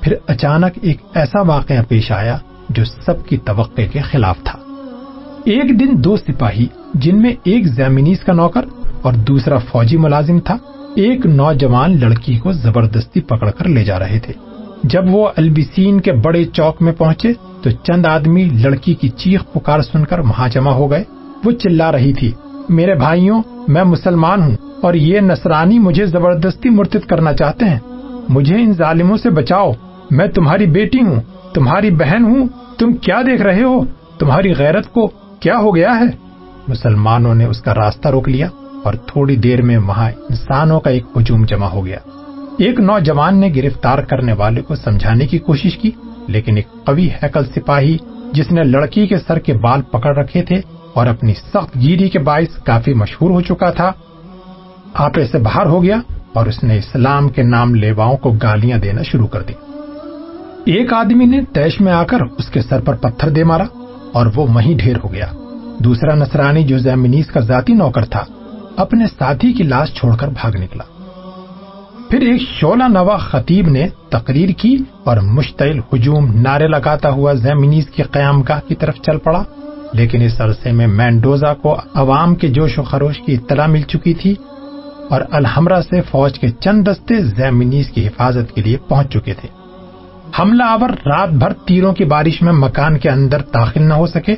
پھر 0.00 0.14
اچانک 0.26 0.78
ایک 0.82 0.96
ایسا 1.14 1.40
واقعہ 1.40 1.82
پیش 1.88 2.12
آیا 2.12 2.38
جو 2.68 2.84
سب 2.84 3.26
کی 3.26 3.36
توقع 3.36 3.82
کے 3.92 4.00
خلاف 4.00 4.38
تھا۔ 4.44 4.58
ایک 5.44 5.80
دن 5.80 6.04
دو 6.04 6.16
سپاہی، 6.16 6.66
جن 6.94 7.22
میں 7.22 7.34
ایک 7.44 7.66
زیمنیز 7.66 8.20
کا 8.20 8.32
نوکر 8.32 8.64
اور 9.02 9.12
دوسرا 9.12 9.58
فوجی 9.58 9.96
ملازم 9.96 10.40
تھا، 10.40 10.56
ایک 10.94 11.26
نوجوان 11.26 12.00
لڑکی 12.00 12.38
کو 12.38 12.52
زبردستی 12.52 13.20
پکڑ 13.20 13.50
کر 13.50 13.68
لے 13.68 13.84
جا 13.84 13.98
رہے 13.98 14.18
تھے۔ 14.18 14.32
جب 14.84 15.02
وہ 15.10 15.28
البسین 15.36 16.00
کے 16.00 16.12
بڑے 16.12 16.44
چوک 16.44 16.82
میں 16.82 16.92
پہنچے، 16.92 17.32
تو 17.62 17.70
چند 17.70 18.06
آدمی 18.06 18.44
لڑکی 18.44 18.94
کی 18.94 19.08
چیخ 19.08 19.44
پکار 19.52 19.80
سن 19.80 20.04
کر 20.04 20.18
وہاں 20.18 20.48
جمع 20.48 20.70
ہو 20.70 20.90
گئے۔ 20.90 21.04
وہ 21.44 21.52
چلا 21.52 21.92
رہی 21.92 22.12
تھی، 22.12 22.32
میرے 22.68 22.94
بھائیوں، 22.94 23.42
میں 23.68 23.84
مسلمان 23.84 24.42
ہوں 24.42 24.56
اور 24.82 24.94
یہ 24.94 25.20
نصرانی 25.20 25.78
مجھے 25.78 26.06
زبردستی 26.06 26.70
مرتد 26.70 27.06
کرنا 27.08 27.32
چاہتے 27.32 27.64
ہیں۔ 27.64 27.78
مجھے 28.28 28.56
ان 28.56 28.72
ظالموں 28.72 29.16
سے 29.16 29.30
بچاؤ۔ 29.30 29.72
میں 30.10 30.26
تمہاری 30.26 30.66
بیٹی 30.66 31.02
ہوں، 31.02 31.20
تمہاری 31.54 31.90
بہن 31.90 32.24
ہوں، 32.24 32.48
تم 32.78 32.92
کیا 32.92 33.22
دیکھ 33.22 33.42
رہے 33.42 33.62
ہو؟ 33.62 33.84
تمہاری 34.18 34.54
غیرت 34.58 34.92
کو 34.92 35.10
کیا 35.40 35.56
ہو 35.58 35.76
گیا 35.76 36.00
ہے؟ 36.00 36.04
مسلمانوں 36.68 37.34
نے 37.34 37.44
اس 37.44 37.60
کا 37.60 37.74
راستہ 37.74 38.08
روک 38.08 38.28
لیا 38.28 38.48
اور 38.84 38.94
تھوڑی 38.94 39.36
دیر 39.36 39.62
میں 39.62 39.78
وہاں 39.78 40.10
انسانوں 40.10 40.80
کا 40.80 40.90
ایک 40.90 41.04
ہجوم 41.16 41.44
جمع 41.44 41.66
ہو 41.66 41.86
گیا۔ 41.86 41.98
ایک 42.58 42.80
نوجوان 42.80 43.36
نے 43.36 43.52
گرفتار 43.56 43.98
کرنے 43.98 44.32
والے 44.32 44.62
کو 44.62 44.74
سمجھانے 44.74 45.26
کی 45.26 45.38
کوشش 45.38 45.78
کی، 45.78 45.90
لیکن 46.26 46.56
ایک 46.56 46.66
قوی 46.84 47.08
ہیکل 47.22 47.44
سپاہی، 47.44 47.96
جس 48.32 48.52
نے 48.52 48.64
لڑکی 48.64 49.06
کے 49.06 49.18
سر 49.18 49.38
کے 49.38 49.52
بال 49.52 49.82
پکڑ 49.82 50.16
رکھے 50.16 50.42
تھے 50.42 50.60
اور 50.94 51.06
اپنی 51.06 51.34
سخت 51.34 51.76
گیری 51.76 52.08
کے 52.08 52.18
باعث 52.18 52.62
کافی 52.62 52.94
مشہور 52.94 53.30
ہو 53.30 53.40
چکا 53.40 53.70
تھا 53.70 53.92
آپے 54.94 55.26
سے 55.26 55.38
باہر 55.38 55.66
ہو 55.66 55.82
گیا 55.82 55.96
اور 56.32 56.46
اس 56.46 56.64
نے 56.64 56.78
اسلام 56.78 57.28
کے 57.28 57.42
نام 57.42 57.74
لیواؤں 57.74 58.16
کو 58.16 58.30
گالیاں 58.42 58.78
دینا 58.78 59.02
شروع 59.02 59.26
کر 59.26 59.42
دی۔ 59.42 59.52
ایک 60.72 60.92
آدمی 60.92 61.24
نے 61.24 61.40
تیش 61.42 61.80
میں 61.80 61.92
آ 61.92 62.04
کر 62.04 62.18
اس 62.38 62.48
کے 62.48 62.62
سر 62.62 62.80
پر 62.80 62.94
پتھر 62.94 63.28
دے 63.28 63.44
مارا۔ 63.44 63.64
اور 64.12 64.26
وہ 64.26 64.46
وہیں 64.54 64.78
ڈھیر 64.78 64.96
ہو 65.04 65.12
گیا۔ 65.12 65.26
دوسرا 65.78 66.14
نصرانی 66.14 66.64
جو 66.64 66.78
زیمنیز 66.78 67.26
کا 67.26 67.40
ذاتی 67.40 67.72
نوکر 67.72 68.04
تھا، 68.04 68.24
اپنے 68.76 69.04
ساتھی 69.18 69.52
کی 69.52 69.62
لاش 69.62 69.94
چھوڑ 69.94 70.16
کر 70.16 70.28
بھاگ 70.28 70.56
نکلا۔ 70.56 70.84
پھر 72.10 72.20
ایک 72.20 72.40
شولہ 72.40 72.84
نوا 72.88 73.16
خطیب 73.16 73.68
نے 73.68 73.88
تقریر 74.08 74.48
کی 74.48 74.76
اور 75.04 75.16
مشتعل 75.16 75.78
ہجوم 75.78 76.40
نعرے 76.40 76.68
لگاتا 76.68 77.10
ہوا 77.10 77.32
زیمنیز 77.32 77.90
کی 77.90 78.02
قیام 78.02 78.42
گاہ 78.42 78.60
کی 78.68 78.74
طرف 78.74 78.94
چل 78.94 79.18
پڑا۔ 79.18 79.42
لیکن 79.92 80.22
اس 80.22 80.40
عرصے 80.40 80.72
میں 80.72 80.86
مینڈوزا 80.86 81.54
کو 81.54 81.76
عوام 81.94 82.34
کے 82.34 82.48
جوش 82.48 82.78
و 82.78 82.82
خروش 82.82 83.18
کی 83.26 83.34
اطلاع 83.34 83.66
مل 83.66 83.82
چکی 83.82 84.14
تھی 84.14 84.34
اور 85.10 85.20
الحمرہ 85.30 85.80
سے 85.80 86.00
فوج 86.00 86.38
کے 86.38 86.48
چند 86.48 86.88
دستے 86.88 87.22
زیمنیز 87.22 87.90
کی 87.90 88.06
حفاظت 88.06 88.54
کے 88.54 88.62
لیے 88.62 88.76
پہنچ 88.76 89.12
چکے 89.12 89.34
تھے۔ 89.34 89.59
حملہ 90.38 90.62
آور 90.62 90.90
رات 90.90 91.28
بھر 91.28 91.52
تیروں 91.52 91.92
کی 91.92 92.04
بارش 92.04 92.42
میں 92.42 92.52
مکان 92.52 92.98
کے 92.98 93.10
اندر 93.10 93.40
داخل 93.54 93.82
نہ 93.82 93.94
ہو 93.94 94.06
سکے۔ 94.06 94.34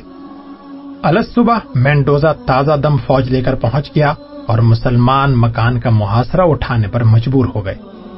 الگ 1.03 1.19
صبح 1.35 1.57
مینڈوزا 1.75 2.33
تازہ 2.33 2.71
دم 2.83 2.97
فوج 2.97 3.29
لے 3.29 3.41
کر 3.41 3.55
پہنچ 3.55 3.95
گیا 3.95 4.13
اور 4.47 4.59
مسلمان 4.59 5.33
مکان 5.35 5.79
کا 5.79 5.89
محاصرہ 5.89 6.41
اٹھانے 6.41 6.87
پر 6.87 7.03
مجبور 7.03 7.45
ہو 7.55 7.65
گئے۔ 7.65 7.75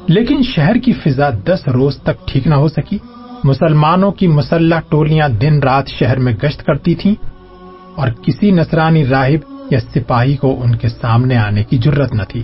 لیکن 0.07 0.41
شہر 0.43 0.75
کی 0.75 0.93
فضا 0.93 1.29
دس 1.29 1.67
روز 1.67 1.97
تک 1.97 2.27
ٹھیک 2.27 2.47
نہ 2.47 2.55
ہو 2.55 2.67
سکی۔ 2.67 2.97
مسلمانوں 3.43 4.11
کی 4.11 4.27
مسلح 4.27 4.79
ٹولیاں 4.89 5.29
دن 5.29 5.59
رات 5.59 5.87
شہر 5.87 6.19
میں 6.19 6.33
گشت 6.43 6.63
کرتی 6.63 6.95
تھیں 6.95 7.15
اور 7.95 8.07
کسی 8.21 8.51
نصرانی 8.51 9.05
راہب 9.05 9.71
یا 9.71 9.79
سپاہی 9.79 10.35
کو 10.35 10.61
ان 10.63 10.75
کے 10.75 10.89
سامنے 10.89 11.37
آنے 11.37 11.63
کی 11.63 11.77
ضرورت 11.83 12.13
نہ 12.13 12.23
تھی۔ 12.27 12.43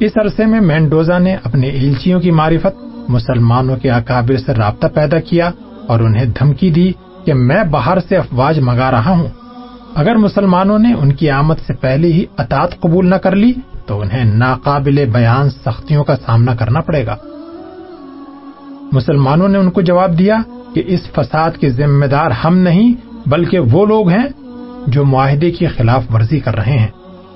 اس 0.00 0.12
عرصے 0.22 0.46
میں 0.46 0.60
مینڈوزا 0.60 1.18
نے 1.18 1.36
اپنے 1.44 1.66
ایلچیوں 1.66 2.20
کی 2.20 2.30
معرفت 2.30 2.97
مسلمانوں 3.08 3.76
کے 3.76 3.90
اکابر 3.90 4.36
سے 4.36 4.54
رابطہ 4.54 4.86
پیدا 4.86 5.20
کیا 5.20 5.50
اور 5.86 6.00
انہیں 6.00 6.24
دھمکی 6.24 6.70
دی 6.70 6.92
کہ 7.24 7.34
میں 7.34 7.64
باہر 7.64 7.98
سے 8.08 8.16
افواج 8.16 8.58
منگا 8.58 8.90
رہا 8.90 9.10
ہوں۔ 9.10 9.26
اگر 9.94 10.14
مسلمانوں 10.14 10.78
نے 10.78 10.92
ان 10.92 11.12
کی 11.12 11.30
آمد 11.30 11.54
سے 11.66 11.72
پہلے 11.72 12.12
ہی 12.12 12.24
اطاط 12.38 12.80
قبول 12.80 13.10
نہ 13.10 13.14
کر 13.14 13.36
لی، 13.36 13.52
تو 13.86 14.00
انہیں 14.00 14.24
ناقابل 14.24 15.04
بیان 15.12 15.50
سختیوں 15.50 16.04
کا 16.04 16.16
سامنا 16.16 16.54
کرنا 16.54 16.80
پڑے 16.80 17.06
گا۔ 17.06 17.16
مسلمانوں 18.92 19.48
نے 19.48 19.58
ان 19.58 19.70
کو 19.70 19.80
جواب 19.80 20.18
دیا 20.18 20.36
کہ 20.74 20.82
اس 20.86 21.00
فساد 21.12 21.50
کے 21.60 21.70
ذمہ 21.70 22.06
دار 22.06 22.30
ہم 22.30 22.58
نہیں، 22.58 22.94
بلکہ 23.26 23.58
وہ 23.58 23.86
لوگ 23.86 24.08
ہیں 24.08 24.28
جو 24.86 25.04
معاہدے 25.04 25.50
کی 25.50 25.66
خلاف 25.66 26.04
ورزی 26.14 26.40
کر 26.40 26.56
رہے 26.56 26.78
ہیں۔ 26.78 26.88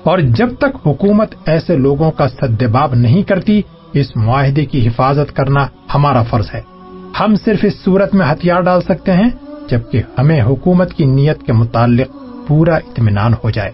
اور 0.03 0.19
جب 0.19 0.49
تک 0.59 0.87
حکومت 0.87 1.35
ایسے 1.45 1.77
لوگوں 1.77 2.11
کا 2.11 2.29
سدباب 2.29 2.93
نہیں 2.93 3.23
کرتی 3.23 3.61
اس 3.93 4.15
معاہدے 4.15 4.65
کی 4.65 4.87
حفاظت 4.87 5.35
کرنا 5.35 5.67
ہمارا 5.93 6.23
فرض 6.23 6.45
ہے۔ 6.53 6.61
ہم 7.19 7.35
صرف 7.35 7.59
اس 7.63 7.73
صورت 7.83 8.15
میں 8.15 8.25
ہتھیار 8.25 8.61
ڈال 8.61 8.81
سکتے 8.81 9.13
ہیں 9.13 9.29
جبکہ 9.69 10.01
ہمیں 10.17 10.41
حکومت 10.41 10.93
کی 10.93 11.05
نیت 11.05 11.43
کے 11.43 11.53
متعلق 11.53 12.07
پورا 12.47 12.75
اطمینان 12.75 13.33
ہو 13.43 13.49
جائے۔ 13.49 13.71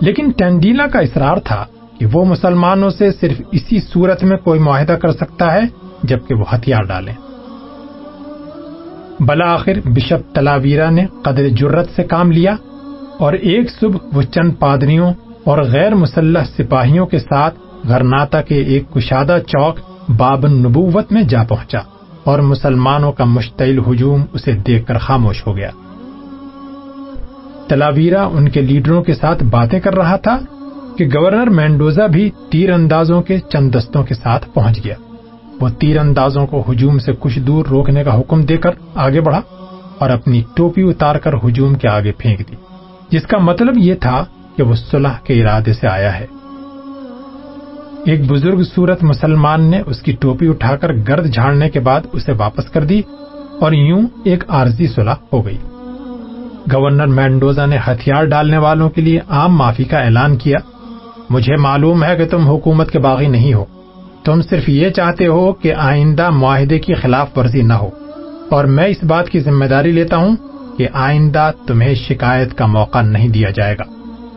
لیکن 0.00 0.30
ٹینڈیلا 0.30 0.86
کا 0.86 0.98
اصرار 0.98 1.36
تھا 1.36 1.64
کہ 1.98 2.06
وہ 2.12 2.24
مسلمانوں 2.24 2.90
سے 2.90 3.12
صرف 3.12 3.40
اسی 3.52 3.80
صورت 3.80 4.24
میں 4.24 4.36
کوئی 4.36 4.60
معاہدہ 4.60 4.92
کر 4.92 5.12
سکتا 5.12 5.52
ہے 5.52 5.60
جبکہ 6.02 6.34
وہ 6.34 6.44
ہتھیار 6.54 6.82
ڈالیں۔ 6.82 7.14
بلاخر 9.20 9.72
بشپ 9.84 10.34
تلاویرا 10.34 10.90
نے 10.90 11.06
قدر 11.22 11.48
جرت 11.48 11.90
سے 11.96 12.04
کام 12.04 12.32
لیا 12.32 12.56
اور 13.18 13.32
ایک 13.32 13.70
صبح 13.70 13.98
وہ 14.12 14.22
چند 14.22 14.52
پادریوں 14.58 15.12
اور 15.44 15.58
غیر 15.58 15.94
مسلح 15.94 16.44
سپاہیوں 16.58 17.06
کے 17.06 17.18
ساتھ 17.18 17.54
غرناتا 17.88 18.40
کے 18.42 18.54
ایک 18.54 18.90
کشادہ 18.92 19.36
چوک 19.46 19.78
بابن 20.08 20.52
نبوت 20.52 21.12
میں 21.12 21.22
جا 21.22 21.42
پہنچا 21.44 21.78
اور 22.24 22.38
مسلمانوں 22.38 23.12
کا 23.12 23.24
مشتعل 23.24 23.78
ہجوم 23.78 24.22
اسے 24.32 24.52
دیکھ 24.66 24.86
کر 24.86 24.98
خاموش 24.98 25.46
ہو 25.46 25.56
گیا۔ 25.56 25.70
تلاویرا 27.68 28.24
ان 28.26 28.48
کے 28.48 28.60
لیڈروں 28.60 29.02
کے 29.02 29.14
ساتھ 29.14 29.42
باتیں 29.44 29.80
کر 29.80 29.94
رہا 29.94 30.16
تھا 30.16 30.38
کہ 30.98 31.06
گورنر 31.06 31.50
مینڈوزا 31.50 32.06
بھی 32.06 32.30
تیر 32.50 32.72
اندازوں 32.72 33.22
کے 33.22 33.38
چند 33.52 33.74
دستوں 33.74 34.02
کے 34.02 34.14
ساتھ 34.14 34.48
پہنچ 34.54 34.84
گیا۔ 34.84 34.94
وہ 35.60 35.68
تیر 35.68 35.98
اندازوں 35.98 36.46
کو 36.46 36.62
ہجوم 36.70 36.98
سے 36.98 37.12
کچھ 37.20 37.38
دور 37.38 37.66
روکنے 37.66 38.04
کا 38.04 38.20
حکم 38.20 38.42
دے 38.42 38.56
کر 38.56 38.70
آگے 38.94 39.20
بڑھا 39.20 39.40
اور 39.98 40.10
اپنی 40.10 40.42
ٹوپی 40.56 40.82
اتار 40.82 41.16
کر 41.16 41.34
ہجوم 41.44 41.74
کے 41.74 41.88
آگے 41.88 42.12
پھینک 42.12 42.38
دی، 42.38 42.56
جس 43.10 43.26
کا 43.26 43.38
مطلب 43.38 43.78
یہ 43.78 43.94
تھا 43.94 44.24
کہ 44.56 44.62
وہ 44.62 44.74
صلح 44.74 45.18
کے 45.24 45.42
ارادے 45.42 45.72
سے 45.72 45.86
آیا 45.88 46.18
ہے۔ 46.18 46.26
ایک 48.04 48.30
بزرگ 48.30 48.62
صورت 48.74 49.02
مسلمان 49.02 49.60
نے 49.60 49.82
اس 49.86 50.02
کی 50.02 50.12
ٹوپی 50.12 50.48
اٹھا 50.48 50.76
کر 50.76 50.92
گرد 51.08 51.34
جھاڑنے 51.34 51.70
کے 51.70 51.80
بعد 51.80 52.00
اسے 52.12 52.32
واپس 52.32 52.64
کر 52.64 52.84
دی 52.84 53.02
اور 53.60 53.72
یوں 53.72 54.02
ایک 54.24 54.44
عارضی 54.48 54.86
صلح 54.86 55.14
ہو 55.32 55.46
گئی۔ 55.46 55.58
گورنر 56.72 57.06
مینڈوزا 57.06 57.66
نے 57.66 57.76
ہتھیار 57.86 58.24
ڈالنے 58.24 58.58
والوں 58.58 58.90
کے 58.90 59.00
لیے 59.00 59.20
عام 59.28 59.56
معافی 59.56 59.84
کا 59.84 59.98
اعلان 59.98 60.36
کیا۔ 60.36 60.58
مجھے 61.30 61.56
معلوم 61.56 62.04
ہے 62.04 62.16
کہ 62.16 62.24
تم 62.24 62.48
حکومت 62.48 62.90
کے 62.90 62.98
باغی 62.98 63.26
نہیں 63.26 63.54
ہو۔ 63.54 63.64
تم 64.24 64.42
صرف 64.42 64.68
یہ 64.68 64.88
چاہتے 64.88 65.26
ہو 65.26 65.52
کہ 65.52 65.74
آئندہ 65.74 66.30
معاہدے 66.30 66.78
کی 66.78 66.94
خلاف 66.94 67.38
ورزی 67.38 67.62
نہ 67.62 67.72
ہو۔ 67.72 67.90
اور 68.50 68.64
میں 68.64 68.86
اس 68.86 69.04
بات 69.04 69.28
کی 69.28 69.40
ذمہ 69.40 69.64
داری 69.64 69.92
لیتا 69.92 70.16
ہوں 70.16 70.36
کہ 70.78 70.88
آئندہ 70.92 71.50
تمہیں 71.66 71.94
شکایت 71.94 72.54
کا 72.54 72.66
موقع 72.66 73.02
نہیں 73.02 73.28
دیا 73.28 73.50
جائے 73.50 73.74
گا۔ 73.74 73.84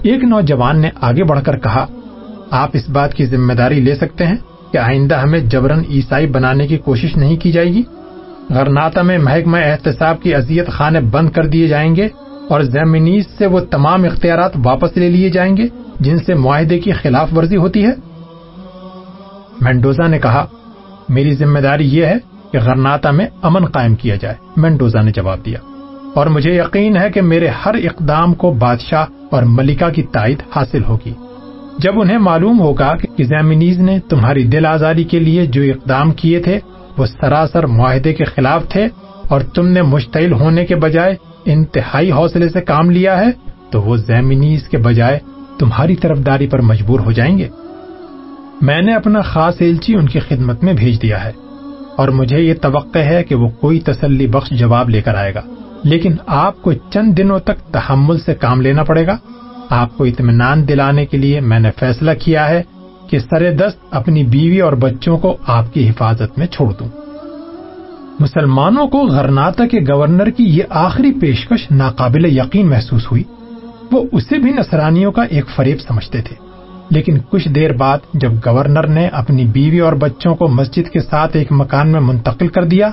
ایک 0.03 0.23
نوجوان 0.23 0.79
نے 0.79 0.89
آگے 1.01 1.23
بڑھ 1.23 1.43
کر 1.43 1.57
کہا 1.57 1.85
آپ 2.51 2.69
اس 2.73 2.89
بات 2.89 3.13
کی 3.13 3.25
ذمہ 3.25 3.53
داری 3.53 3.79
لے 3.79 3.95
سکتے 3.95 4.25
ہیں 4.25 4.35
کہ 4.71 4.77
آئندہ 4.77 5.15
ہمیں 5.15 5.39
جبرن 5.39 5.81
عیسائی 5.89 6.27
بنانے 6.27 6.67
کی 6.67 6.77
کوشش 6.77 7.17
نہیں 7.17 7.37
کی 7.37 7.51
جائے 7.51 7.67
گی۔ 7.67 7.81
غرناتا 8.49 9.01
میں 9.01 9.17
محکمہ 9.17 9.57
احتساب 9.57 10.21
کی 10.21 10.35
اذیت 10.35 10.67
خانے 10.67 10.99
بند 11.01 11.29
کر 11.29 11.45
دیے 11.45 11.67
جائیں 11.67 11.95
گے 11.95 12.07
اور 12.49 12.61
زمینیز 12.61 13.25
سے 13.37 13.45
وہ 13.45 13.59
تمام 13.59 14.03
اختیارات 14.03 14.51
واپس 14.63 14.97
لے 14.97 15.09
لیے 15.09 15.29
جائیں 15.29 15.57
گے 15.57 15.67
جن 15.99 16.17
سے 16.17 16.33
معاہدے 16.33 16.79
کی 16.79 16.91
خلاف 16.91 17.37
ورزی 17.37 17.57
ہوتی 17.57 17.85
ہے۔ 17.85 17.91
مینڈوزا 19.61 20.07
نے 20.07 20.19
کہا، 20.19 20.45
میری 21.09 21.33
ذمہ 21.33 21.59
داری 21.59 21.87
یہ 21.87 22.05
ہے 22.05 22.17
کہ 22.51 22.59
غرناتا 22.59 23.11
میں 23.11 23.27
امن 23.41 23.65
قائم 23.65 23.95
کیا 23.95 24.15
جائے۔ 24.15 24.35
مینڈوزا 24.57 25.01
نے 25.01 25.11
جواب 25.11 25.45
دیا، 25.45 25.59
اور 26.13 26.27
مجھے 26.27 26.51
یقین 26.51 26.97
ہے 26.97 27.09
کہ 27.09 27.21
میرے 27.21 27.47
ہر 27.47 27.73
اقدام 27.73 28.33
کو 28.33 28.51
بادشاہ 28.51 29.05
اور 29.31 29.43
ملکہ 29.43 29.89
کی 29.89 30.03
تائید 30.03 30.41
حاصل 30.55 30.83
ہوگی۔ 30.83 31.13
جب 31.77 31.99
انہیں 31.99 32.17
معلوم 32.17 32.59
ہوگا 32.59 32.95
کہ 33.17 33.23
زیمنیز 33.23 33.79
نے 33.79 33.99
تمہاری 33.99 34.43
دل 34.43 34.65
آزاری 34.65 35.03
کے 35.03 35.19
لیے 35.19 35.45
جو 35.45 35.61
اقدام 35.61 36.11
کیے 36.11 36.39
تھے، 36.39 36.59
وہ 36.97 37.05
سراسر 37.05 37.67
معاہدے 37.67 38.13
کے 38.13 38.23
خلاف 38.23 38.69
تھے 38.69 38.87
اور 39.27 39.41
تم 39.41 39.67
نے 39.67 39.81
مشتعل 39.81 40.31
ہونے 40.31 40.65
کے 40.65 40.75
بجائے 40.75 41.15
انتہائی 41.45 42.11
حوصلے 42.11 42.49
سے 42.49 42.61
کام 42.61 42.89
لیا 42.89 43.19
ہے، 43.19 43.31
تو 43.69 43.81
وہ 43.81 43.95
زیمنیز 43.95 44.69
کے 44.69 44.77
بجائے 44.77 45.19
تمہاری 45.59 45.95
طرف 45.95 46.17
داری 46.25 46.47
پر 46.47 46.61
مجبور 46.61 46.99
ہو 46.99 47.11
جائیں 47.11 47.37
گے۔ 47.37 47.47
میں 48.61 48.81
نے 48.81 48.95
اپنا 48.95 49.21
خاص 49.21 49.55
ایلچی 49.59 49.95
ان 49.95 50.05
کی 50.05 50.19
خدمت 50.19 50.63
میں 50.63 50.73
بھیج 50.73 51.01
دیا 51.01 51.25
ہے 51.25 51.31
اور 51.95 52.07
مجھے 52.07 52.39
یہ 52.39 52.53
توقع 52.61 52.99
ہے 52.99 53.23
کہ 53.23 53.35
وہ 53.35 53.49
کوئی 53.49 53.79
تسلی 53.79 54.27
بخش 54.27 54.49
جواب 54.49 54.89
لے 54.89 55.01
کر 55.01 55.15
آئے 55.15 55.33
گا۔ 55.33 55.41
لیکن 55.83 56.15
آپ 56.27 56.61
کو 56.61 56.73
چند 56.73 57.17
دنوں 57.17 57.39
تک 57.39 57.73
تحمل 57.73 58.19
سے 58.19 58.35
کام 58.35 58.61
لینا 58.61 58.83
پڑے 58.83 59.07
گا۔ 59.07 59.17
آپ 59.69 59.97
کو 59.97 60.03
اطمینان 60.03 60.67
دلانے 60.67 61.05
کے 61.05 61.17
لیے 61.17 61.39
میں 61.39 61.59
نے 61.59 61.71
فیصلہ 61.79 62.11
کیا 62.19 62.49
ہے 62.49 62.63
کہ 63.09 63.19
سر 63.19 63.51
دست 63.51 63.77
اپنی 63.91 64.23
بیوی 64.23 64.59
اور 64.59 64.73
بچوں 64.73 65.17
کو 65.17 65.37
آپ 65.47 65.73
کی 65.73 65.89
حفاظت 65.89 66.37
میں 66.37 66.47
چھوڑ 66.47 66.73
دوں۔ 66.73 66.87
مسلمانوں 68.19 68.87
کو 68.87 68.97
غرناتا 68.97 69.67
کے 69.67 69.79
گورنر 69.79 70.29
کی 70.29 70.43
یہ 70.43 70.63
آخری 70.69 71.11
پیشکش 71.11 71.71
ناقابل 71.71 72.25
یقین 72.25 72.69
محسوس 72.69 73.11
ہوئی۔ 73.11 73.23
وہ 73.91 74.03
اسے 74.11 74.37
بھی 74.37 74.51
نصرانیوں 74.51 75.11
کا 75.11 75.23
ایک 75.23 75.45
فریب 75.55 75.79
سمجھتے 75.79 76.21
تھے۔ 76.21 76.35
لیکن 76.89 77.17
کچھ 77.29 77.49
دیر 77.49 77.73
بعد 77.73 77.97
جب 78.13 78.31
گورنر 78.33 78.87
نے 78.87 79.07
اپنی 79.07 79.45
بیوی 79.45 79.79
اور 79.79 79.93
بچوں 79.93 80.35
کو 80.35 80.47
مسجد 80.47 80.89
کے 80.89 80.99
ساتھ 80.99 81.37
ایک 81.37 81.47
مکان 81.51 81.91
میں 81.91 81.99
منتقل 81.99 82.47
کر 82.47 82.63
دیا، 82.63 82.91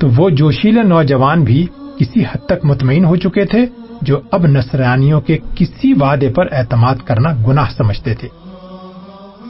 تو 0.00 0.08
وہ 0.16 0.30
جوشیلے 0.30 0.82
نوجوان 0.82 1.44
بھی 1.44 1.66
کسی 1.98 2.20
حد 2.20 2.46
تک 2.46 2.64
مطمئن 2.64 3.04
ہو 3.04 3.16
چکے 3.16 3.44
تھے 3.44 3.66
جو 4.02 4.20
اب 4.30 4.46
نصرانیوں 4.46 5.20
کے 5.20 5.38
کسی 5.54 5.92
وعدے 5.92 6.28
پر 6.28 6.46
اعتماد 6.52 6.94
کرنا 7.04 7.28
گناہ 7.48 7.70
سمجھتے 7.76 8.14
تھے۔ 8.14 8.28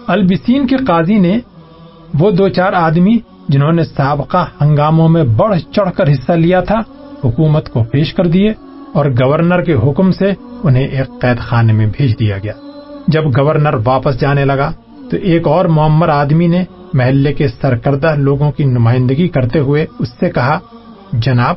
البسین 0.07 0.67
کے 0.67 0.77
قاضی 0.77 1.19
نے 1.19 1.39
وہ 2.19 2.31
دو 2.31 2.49
چار 2.49 2.73
آدمی 2.73 3.19
جنہوں 3.49 3.73
نے 3.73 3.85
سابقہ 3.85 4.47
ہنگاموں 4.61 5.09
میں 5.09 5.25
بڑھ 5.25 5.61
چڑھ 5.73 5.93
کر 5.97 6.11
حصہ 6.13 6.33
لیا 6.33 6.61
تھا، 6.61 6.79
حکومت 7.25 7.73
کو 7.73 7.85
پیش 7.85 8.15
کر 8.15 8.27
دیے 8.27 8.53
اور 8.93 9.07
گورنر 9.07 9.63
کے 9.63 9.75
حکم 9.75 10.13
سے 10.13 10.33
انہیں 10.63 10.87
ایک 10.87 11.21
قید 11.21 11.39
خانے 11.39 11.73
میں 11.73 11.87
بھیج 11.97 12.19
دیا 12.19 12.39
گیا۔ 12.39 12.53
جب 13.09 13.25
گورنر 13.39 13.75
واپس 13.85 14.21
جانے 14.21 14.45
لگا 14.45 14.73
تو 15.11 15.17
ایک 15.17 15.47
اور 15.47 15.65
معمر 15.65 16.09
آدمی 16.09 16.47
نے 16.47 16.65
محلے 16.93 17.33
کے 17.33 17.49
سرکردہ 17.49 18.15
لوگوں 18.15 18.53
کی 18.53 18.65
نمائندگی 18.65 19.29
کرتے 19.29 19.59
ہوئے 19.59 19.87
اس 19.99 20.09
سے 20.21 20.31
کہا، 20.31 20.59
جناب 21.13 21.55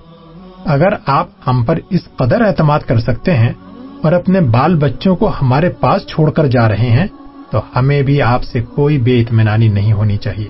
اگر 0.65 0.87
آپ 1.05 1.27
ہم 1.47 1.63
پر 1.63 1.79
اس 1.89 1.99
قدر 2.15 2.41
اعتماد 2.41 2.79
کر 2.79 2.99
سکتے 2.99 3.33
ہیں 3.33 3.53
اور 4.03 4.11
اپنے 4.11 4.41
بال 4.41 4.75
بچوں 4.75 5.15
کو 5.15 5.31
ہمارے 5.41 5.69
پاس 5.69 6.07
چھوڑ 6.07 6.31
کر 6.31 6.47
جا 6.47 6.69
رہے 6.69 6.89
ہیں، 6.89 7.07
تو 7.51 7.61
ہمیں 7.75 8.01
بھی 8.01 8.21
آپ 8.21 8.43
سے 8.43 8.61
کوئی 8.61 8.97
بے 8.97 9.21
اطمینانی 9.21 9.67
نہیں 9.67 9.93
ہونی 9.93 10.17
چاہیے۔ 10.17 10.47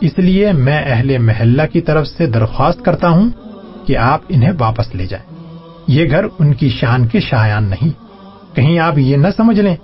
اس 0.00 0.18
لیے 0.18 0.52
میں 0.52 0.82
اہل 0.86 1.18
محلہ 1.18 1.62
کی 1.72 1.80
طرف 1.80 2.06
سے 2.06 2.26
درخواست 2.26 2.84
کرتا 2.84 3.08
ہوں 3.08 3.30
کہ 3.86 3.96
آپ 3.96 4.20
انہیں 4.28 4.52
واپس 4.58 4.94
لے 4.94 5.06
جائیں۔ 5.06 5.26
یہ 5.86 6.10
گھر 6.10 6.24
ان 6.38 6.54
کی 6.54 6.68
شان 6.68 7.06
کے 7.06 7.20
شایان 7.20 7.64
نہیں۔ 7.64 7.88
کہیں 8.56 8.78
آپ 8.78 8.98
یہ 8.98 9.16
نہ 9.16 9.28
سمجھ 9.36 9.60
لیں 9.60 9.76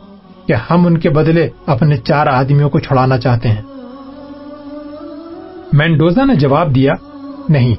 کہ 0.47 0.55
ہم 0.71 0.87
ان 0.87 0.99
کے 0.99 1.11
بدلے 1.11 1.49
اپنے 1.67 1.97
چار 1.97 2.27
آدمیوں 2.27 2.71
کو 2.71 2.79
چھڑانا 2.79 3.19
چاہتے 3.19 3.49
ہیں۔ 3.49 3.63
مینڈوزا 5.73 6.25
نے 6.25 6.35
جواب 6.35 6.75
دیا، 6.75 6.93
نہیں، 7.49 7.75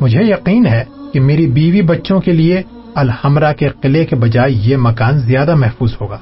مجھے 0.00 0.22
یقین 0.22 0.66
ہے 0.66 0.84
کہ 1.14 1.20
میری 1.20 1.46
بیوی 1.46 1.82
بچوں 1.82 2.20
کے 2.20 2.32
لیے 2.32 2.62
الحمرہ 2.94 3.52
کے 3.52 3.68
قلعے 3.68 4.04
کے 4.04 4.16
بجائے 4.16 4.52
یہ 4.52 4.76
مکان 4.76 5.18
زیادہ 5.18 5.54
محفوظ 5.54 5.96
ہوگا۔ 6.00 6.18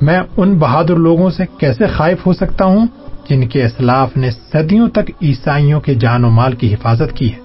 میں 0.00 0.20
ان 0.36 0.58
بہادر 0.58 0.96
لوگوں 0.96 1.30
سے 1.30 1.42
کیسے 1.58 1.86
خائف 1.86 2.26
ہو 2.26 2.32
سکتا 2.32 2.64
ہوں 2.64 2.86
جن 3.30 3.48
کے 3.48 3.64
اسلاف 3.64 4.16
نے 4.16 4.30
صدیوں 4.30 4.88
تک 4.88 5.10
عیسائیوں 5.22 5.80
کے 5.80 5.94
جان 5.94 6.24
و 6.24 6.30
مال 6.30 6.52
کی 6.52 6.74
حفاظت 6.74 7.16
کی 7.16 7.32
ہے۔ 7.32 7.38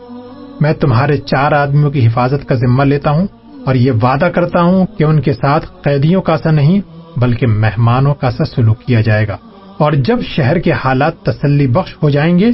میں 0.61 0.73
تمہارے 0.73 1.17
چار 1.17 1.51
آدمیوں 1.51 1.91
کی 1.91 2.07
حفاظت 2.07 2.49
کا 2.49 2.55
ذمہ 2.55 2.83
لیتا 2.83 3.11
ہوں 3.11 3.27
اور 3.65 3.75
یہ 3.75 3.91
وعدہ 3.91 4.25
کرتا 4.25 4.61
ہوں 4.61 4.85
کہ 4.97 5.03
ان 5.03 5.21
کے 5.21 5.33
ساتھ 5.33 5.65
قیدیوں 5.81 6.21
کا 6.21 6.37
سا 6.37 6.51
نہیں 6.51 6.81
بلکہ 7.19 7.47
مہمانوں 7.47 8.13
کا 8.13 8.31
سا 8.31 8.45
سلوک 8.45 8.79
کیا 8.79 9.01
جائے 9.01 9.27
گا۔ 9.27 9.37
اور 9.77 9.91
جب 9.91 10.19
شہر 10.21 10.59
کے 10.59 10.71
حالات 10.71 11.17
تسلی 11.17 11.67
بخش 11.67 11.95
ہو 12.03 12.09
جائیں 12.09 12.39
گے 12.39 12.49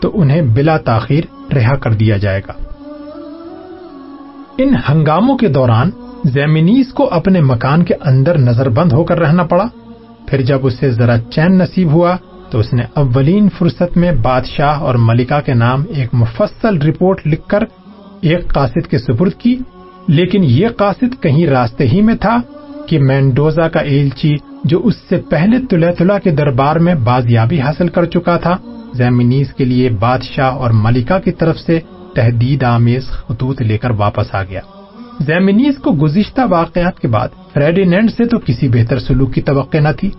تو 0.00 0.20
انہیں 0.20 0.42
بلا 0.42 0.76
تاخیر 0.76 1.52
رہا 1.54 1.76
کر 1.76 1.92
دیا 1.92 2.16
جائے 2.16 2.40
گا۔ 2.48 2.71
ان 4.58 4.74
ہنگاموں 4.88 5.38
کے 5.38 5.48
دوران 5.48 5.90
زیمنیز 6.24 6.92
کو 6.92 7.08
اپنے 7.10 7.40
مکان 7.40 7.84
کے 7.84 7.94
اندر 8.00 8.38
نظر 8.38 8.68
بند 8.68 8.92
ہو 8.92 9.04
کر 9.04 9.18
رہنا 9.18 9.42
پڑا۔ 9.42 9.64
پھر 10.26 10.42
جب 10.42 10.66
اسے 10.66 10.90
ذرا 10.90 11.18
چین 11.18 11.58
نصیب 11.58 11.92
ہوا 11.92 12.16
تو 12.50 12.58
اس 12.58 12.72
نے 12.72 12.82
اولین 12.94 13.48
فرصت 13.58 13.96
میں 13.96 14.12
بادشاہ 14.12 14.78
اور 14.78 14.94
ملکہ 14.94 15.40
کے 15.40 15.54
نام 15.54 15.84
ایک 15.88 16.08
مفصل 16.12 16.78
رپورٹ 16.78 17.20
لکھ 17.26 17.48
کر 17.48 17.64
ایک 18.20 18.54
قاصد 18.54 18.86
کے 18.86 18.98
سپرد 18.98 19.32
کی۔ 19.34 19.56
لیکن 20.08 20.44
یہ 20.44 20.68
قاصد 20.68 21.22
کہیں 21.22 21.46
راستے 21.46 21.88
ہی 21.88 22.00
میں 22.00 22.14
تھا 22.14 22.38
کہ 22.86 22.98
مینڈوزا 22.98 23.68
کا 23.68 23.80
ایلچی 23.80 24.34
جو 24.64 24.80
اس 24.84 24.94
سے 25.08 25.16
پہلے 25.16 25.58
تلا 25.98 26.18
کے 26.18 26.30
دربار 26.30 26.76
میں 26.76 26.94
بازیابی 26.94 27.60
حاصل 27.60 27.88
کر 27.88 28.04
چکا 28.04 28.36
تھا 28.36 28.56
زیمنیز 28.94 29.54
کے 29.54 29.64
لیے 29.64 29.90
بادشاہ 29.90 30.46
اور 30.46 30.70
ملکہ 30.70 31.18
کی 31.18 31.32
طرف 31.32 31.58
سے 31.58 31.80
تحدید 32.14 32.62
آمیز 32.64 33.10
خطوط 33.10 33.62
لے 33.62 33.78
کر 33.78 33.90
واپس 33.90 34.34
آ 34.34 34.42
گیا۔ 34.44 34.60
زیمنیز 35.20 35.78
کو 35.78 35.92
گزشتہ 35.92 36.40
واقعات 36.50 37.00
کے 37.00 37.08
بعد 37.08 37.28
فریڈینڈ 37.54 38.10
سے 38.10 38.24
تو 38.24 38.38
کسی 38.38 38.68
بہتر 38.68 38.98
سلوک 38.98 39.34
کی 39.34 39.40
توقع 39.40 39.78
نہ 39.78 39.92
تھی، 39.98 40.10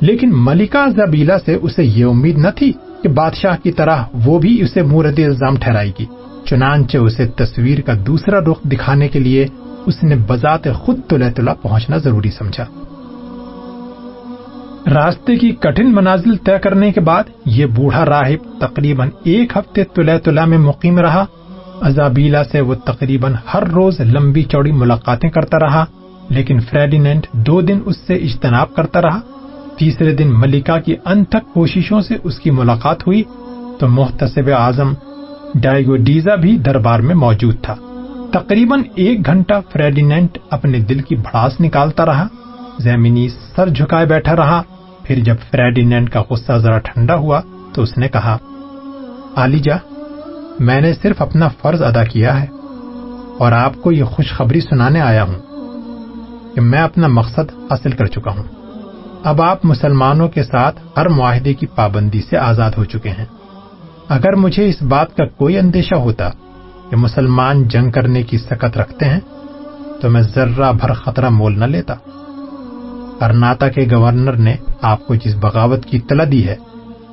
لیکن 0.00 0.30
ملکہ 0.34 0.88
زبیلا 0.96 1.38
سے 1.38 1.54
اسے 1.54 1.84
یہ 1.84 2.04
امید 2.04 2.38
نہ 2.38 2.48
تھی 2.56 2.72
کہ 3.02 3.08
بادشاہ 3.08 3.56
کی 3.62 3.72
طرح 3.72 4.02
وہ 4.24 4.38
بھی 4.38 4.62
اسے 4.62 4.82
مورد 4.82 5.18
الزام 5.18 5.56
ٹھہرائے 5.56 5.90
گی۔ 6.00 6.06
چنانچہ 6.44 6.98
اسے 6.98 7.26
تصویر 7.26 7.80
کا 7.80 7.92
دوسرا 8.06 8.40
رخ 8.40 8.62
دکھانے 8.62 9.08
کے 9.08 9.18
لیے 9.18 9.46
اس 9.86 10.02
نے 10.02 10.16
بذات 10.16 10.68
خود 10.74 11.00
تلے 11.08 11.30
تلا 11.30 11.54
پہنچنا 11.54 11.96
ضروری 11.96 12.30
سمجھا۔ 12.30 12.64
راستے 14.94 15.36
کی 15.36 15.50
کٹھن 15.50 15.94
منازل 15.94 16.36
طے 16.36 16.58
کرنے 16.58 16.92
کے 16.92 17.00
بعد 17.00 17.24
یہ 17.46 17.66
بوڑھا 17.66 18.04
راہب 18.04 18.60
تقریباً 18.60 19.10
ایک 19.24 19.56
ہفتے 19.56 19.84
تلے 19.84 20.18
تلا 20.18 20.44
میں 20.44 20.58
مقیم 20.58 20.98
رہا۔ 20.98 21.24
ازابیلا 21.82 22.44
سے 22.44 22.60
وہ 22.60 22.74
تقریباً 22.74 23.34
ہر 23.54 23.62
روز 23.62 24.00
لمبی 24.00 24.42
چوڑی 24.42 24.72
ملاقاتیں 24.72 25.30
کرتا 25.30 25.58
رہا، 25.58 25.84
لیکن 26.28 26.60
فریڈینٹ 26.60 27.26
دو 27.32 27.60
دن 27.60 27.78
اس 27.84 27.96
سے 27.96 28.14
اجتناب 28.14 28.74
کرتا 28.74 29.02
رہا۔ 29.02 29.20
تیسرے 29.78 30.14
دن 30.14 30.32
ملکہ 30.40 30.78
کی 30.80 30.96
انتھک 31.04 31.54
کوششوں 31.54 32.00
سے 32.00 32.16
اس 32.24 32.38
کی 32.38 32.50
ملاقات 32.50 33.06
ہوئی، 33.06 33.22
تو 33.78 33.88
محتسب 33.88 34.50
اعظم 34.58 34.92
ڈائگو 35.54 35.96
ڈیزا 35.96 36.34
بھی 36.34 36.56
دربار 36.56 37.00
میں 37.00 37.14
موجود 37.14 37.56
تھا۔ 37.62 37.74
تقریباً 38.32 38.82
ایک 38.94 39.26
گھنٹہ 39.26 39.54
فریڈینٹ 39.72 40.38
اپنے 40.50 40.78
دل 40.78 41.00
کی 41.00 41.16
بھڑاس 41.16 41.60
نکالتا 41.60 42.06
رہا 42.06 42.26
زیمنی 42.78 43.28
سر 43.28 43.68
جھکائے 43.68 44.06
بیٹھا 44.06 44.36
رہا۔ 44.36 44.62
پھر 45.02 45.18
جب 45.18 45.36
فریڈینٹ 45.50 46.10
کا 46.10 46.22
غصہ 46.30 46.52
ذرا 46.52 46.78
ٹھنڈا 46.78 47.16
ہوا، 47.16 47.40
تو 47.72 47.82
اس 47.82 47.98
نے 47.98 48.08
کہا 48.08 48.36
آلیجا 49.36 49.76
میں 50.60 50.80
نے 50.80 50.94
صرف 50.94 51.22
اپنا 51.22 51.48
فرض 51.48 51.82
ادا 51.82 52.04
کیا 52.04 52.42
ہے 52.42 52.46
اور 53.38 53.52
آپ 53.52 53.72
کو 53.82 53.92
یہ 53.92 54.04
خوشخبری 54.04 54.60
سنانے 54.60 55.00
آیا 55.00 55.22
ہوں 55.22 55.38
کہ 56.54 56.60
میں 56.60 56.78
اپنا 56.78 57.06
مقصد 57.06 57.52
حاصل 57.70 57.90
کر 57.90 58.06
چکا 58.06 58.30
ہوں۔ 58.30 58.42
اب 59.24 59.42
آپ 59.42 59.64
مسلمانوں 59.64 60.28
کے 60.28 60.42
ساتھ 60.42 60.80
ہر 60.96 61.08
معاہدے 61.08 61.54
کی 61.54 61.66
پابندی 61.66 62.20
سے 62.20 62.36
آزاد 62.36 62.70
ہو 62.78 62.84
چکے 62.84 63.10
ہیں۔ 63.10 63.24
اگر 64.08 64.32
مجھے 64.32 64.68
اس 64.68 64.82
بات 64.82 65.16
کا 65.16 65.26
کوئی 65.26 65.58
اندیشہ 65.58 65.94
ہوتا 65.94 66.28
کہ 66.90 66.96
مسلمان 66.96 67.68
جنگ 67.68 67.90
کرنے 67.90 68.22
کی 68.22 68.38
سکت 68.38 68.78
رکھتے 68.78 69.04
ہیں، 69.04 69.20
تو 70.00 70.10
میں 70.10 70.22
ذرہ 70.22 70.72
بھر 70.72 70.92
خطرہ 70.92 71.28
مول 71.28 71.58
نہ 71.58 71.64
لیتا۔ 71.64 71.94
کرناٹا 73.20 73.68
کے 73.68 73.86
گورنر 73.92 74.32
نے 74.32 74.56
آپ 74.82 75.06
کو 75.06 75.14
جس 75.14 75.34
بغاوت 75.34 75.86
کی 75.86 75.96
اطلاع 75.96 76.26
دی 76.32 76.48
ہے، 76.48 76.56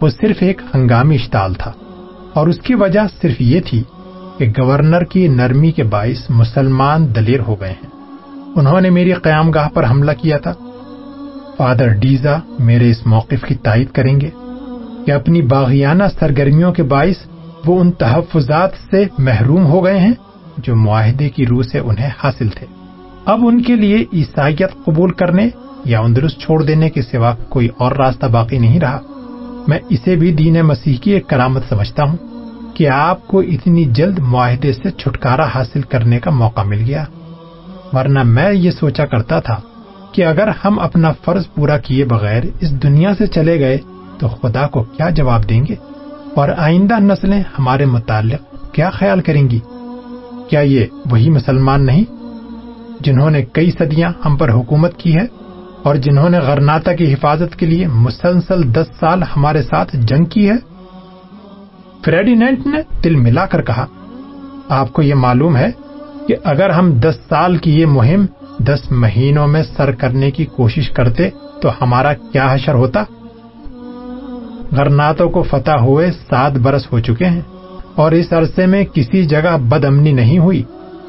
وہ 0.01 0.09
صرف 0.09 0.35
ایک 0.39 0.61
ہنگامی 0.75 1.15
اشتعال 1.15 1.53
تھا۔ 1.53 1.71
اور 2.33 2.47
اس 2.47 2.59
کی 2.59 2.75
وجہ 2.75 2.99
صرف 3.21 3.41
یہ 3.41 3.59
تھی 3.65 3.83
کہ 4.37 4.61
گورنر 4.61 5.03
کی 5.03 5.27
نرمی 5.27 5.71
کے 5.71 5.83
باعث 5.83 6.29
مسلمان 6.29 7.15
دلیر 7.15 7.39
ہو 7.39 7.61
گئے 7.61 7.71
ہیں۔ 7.71 7.89
انہوں 8.55 8.81
نے 8.81 8.89
میری 8.89 9.13
قیام 9.13 9.51
گاہ 9.51 9.69
پر 9.73 9.89
حملہ 9.89 10.11
کیا 10.21 10.37
تھا۔ 10.37 10.53
فادر 11.57 11.87
ڈیزا 11.87 12.37
میرے 12.59 12.89
اس 12.89 13.07
موقف 13.07 13.45
کی 13.47 13.55
تائید 13.55 13.87
کریں 13.91 14.21
گے 14.21 14.29
کہ 15.05 15.11
اپنی 15.11 15.41
باغیانہ 15.41 16.03
سرگرمیوں 16.19 16.73
کے 16.73 16.83
باعث 16.83 17.27
وہ 17.65 17.79
ان 17.79 17.91
تحفظات 17.91 18.69
سے 18.91 19.05
محروم 19.17 19.65
ہو 19.65 19.85
گئے 19.85 19.99
ہیں 19.99 20.13
جو 20.57 20.75
معاہدے 20.75 21.29
کی 21.29 21.45
روح 21.45 21.63
سے 21.63 21.79
انہیں 21.79 22.09
حاصل 22.23 22.47
تھے۔ 22.47 22.67
اب 23.25 23.39
ان 23.47 23.63
کے 23.63 23.75
لیے 23.75 24.05
عیسائیت 24.13 24.85
قبول 24.85 25.11
کرنے 25.11 25.49
یا 25.85 25.99
اندرس 25.99 26.37
چھوڑ 26.37 26.63
دینے 26.63 26.89
کے 26.89 27.01
سوا 27.01 27.35
کوئی 27.49 27.67
اور 27.77 27.91
راستہ 27.91 28.25
باقی 28.25 28.57
نہیں 28.57 28.79
رہا۔ 28.79 28.99
میں 29.69 29.79
اسے 29.89 30.15
بھی 30.15 30.31
دین 30.33 30.61
مسیح 30.61 30.97
کی 30.97 31.11
ایک 31.11 31.27
کرامت 31.27 31.61
سمجھتا 31.69 32.03
ہوں 32.03 32.17
کہ 32.75 32.89
آپ 32.89 33.27
کو 33.27 33.39
اتنی 33.39 33.83
جلد 33.85 34.19
معاہدے 34.19 34.73
سے 34.73 34.91
چھٹکارا 34.91 35.45
حاصل 35.55 35.81
کرنے 35.81 36.19
کا 36.19 36.31
موقع 36.31 36.61
مل 36.61 36.83
گیا۔ 36.85 37.05
ورنہ 37.93 38.23
میں 38.23 38.53
یہ 38.53 38.71
سوچا 38.71 39.05
کرتا 39.05 39.39
تھا 39.39 39.55
کہ 40.11 40.25
اگر 40.25 40.49
ہم 40.65 40.79
اپنا 40.79 41.11
فرض 41.25 41.43
پورا 41.55 41.77
کیے 41.77 42.05
بغیر 42.05 42.43
اس 42.59 42.83
دنیا 42.83 43.15
سے 43.17 43.27
چلے 43.27 43.59
گئے 43.59 43.77
تو 44.19 44.27
خدا 44.27 44.67
کو 44.67 44.83
کیا 44.83 45.09
جواب 45.09 45.49
دیں 45.49 45.65
گے؟ 45.69 45.75
اور 46.35 46.49
آئندہ 46.57 46.99
نسلیں 46.99 47.43
ہمارے 47.59 47.85
متعلق 47.85 48.73
کیا 48.73 48.89
خیال 48.89 49.21
کریں 49.21 49.49
گی؟ 49.49 49.59
کیا 50.49 50.59
یہ 50.59 50.85
وہی 51.11 51.29
مسلمان 51.29 51.85
نہیں 51.85 52.03
جنہوں 52.99 53.29
نے 53.29 53.41
کئی 53.53 53.71
صدیاں 53.71 54.11
ہم 54.25 54.37
پر 54.37 54.49
حکومت 54.51 54.97
کی 54.97 55.15
ہے؟ 55.15 55.25
اور 55.83 55.95
جنہوں 55.95 56.29
نے 56.29 56.39
غرناتا 56.39 56.93
کی 56.93 57.13
حفاظت 57.13 57.55
کے 57.55 57.65
لیے 57.65 57.87
مسلسل 57.87 58.63
دس 58.75 58.89
سال 58.99 59.23
ہمارے 59.35 59.61
ساتھ 59.61 59.95
جنگ 59.95 60.25
کی 60.25 60.49
ہے۔ 60.49 60.55
فریڈینٹ 62.05 62.65
نے 62.67 62.81
دل 63.03 63.15
ملا 63.15 63.45
کر 63.45 63.61
کہا، 63.61 63.85
آپ 64.69 64.93
کو 64.93 65.01
یہ 65.01 65.15
معلوم 65.15 65.55
ہے 65.57 65.69
کہ 66.27 66.35
اگر 66.43 66.69
ہم 66.69 66.91
دس 66.99 67.17
سال 67.29 67.57
کی 67.57 67.79
یہ 67.79 67.85
مہم 67.85 68.25
دس 68.59 68.91
مہینوں 68.91 69.47
میں 69.47 69.63
سر 69.77 69.91
کرنے 69.91 70.31
کی 70.31 70.45
کوشش 70.45 70.89
کرتے 70.89 71.29
تو 71.61 71.69
ہمارا 71.81 72.13
کیا 72.13 72.53
حشر 72.53 72.73
ہوتا؟ 72.73 73.03
غرناتوں 74.71 75.29
کو 75.29 75.43
فتح 75.43 75.77
ہوئے 75.81 76.11
سات 76.29 76.57
برس 76.57 76.91
ہو 76.91 76.99
چکے 76.99 77.25
ہیں 77.25 77.41
اور 77.95 78.11
اس 78.11 78.33
عرصے 78.33 78.65
میں 78.65 78.83
کسی 78.93 79.25
جگہ 79.25 79.57
بد 79.69 79.85
امنی 79.85 80.11
نہیں 80.11 80.39
ہوئی، 80.39 80.63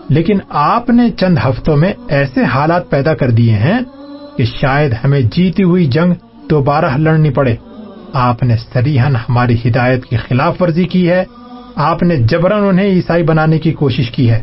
لیکن 0.08 0.38
آپ 0.48 0.90
نے 0.90 1.10
چند 1.10 1.38
ہفتوں 1.38 1.76
میں 1.76 1.92
ایسے 2.08 2.44
حالات 2.44 2.90
پیدا 2.90 3.14
کر 3.14 3.30
دیے 3.30 3.52
ہیں 3.54 3.78
کہ 4.40 4.46
شاید 4.46 4.94
ہمیں 5.04 5.20
جیتی 5.20 5.62
ہوئی 5.62 5.86
جنگ 5.86 6.12
دوبارہ 6.50 6.96
لڑنی 6.96 7.30
پڑے۔ 7.30 7.56
آپ 8.12 8.42
نے 8.42 8.56
سریحن 8.72 9.16
ہماری 9.16 9.56
ہدایت 9.66 10.04
کی 10.04 10.16
خلاف 10.16 10.62
ورزی 10.62 10.84
کی 10.84 11.10
ہے۔ 11.10 11.24
آپ 11.74 12.02
نے 12.02 12.16
جبرن 12.16 12.64
انہیں 12.64 12.86
عیسائی 12.86 13.22
بنانے 13.22 13.58
کی 13.58 13.72
کوشش 13.72 14.10
کی 14.10 14.30
ہے۔ 14.30 14.42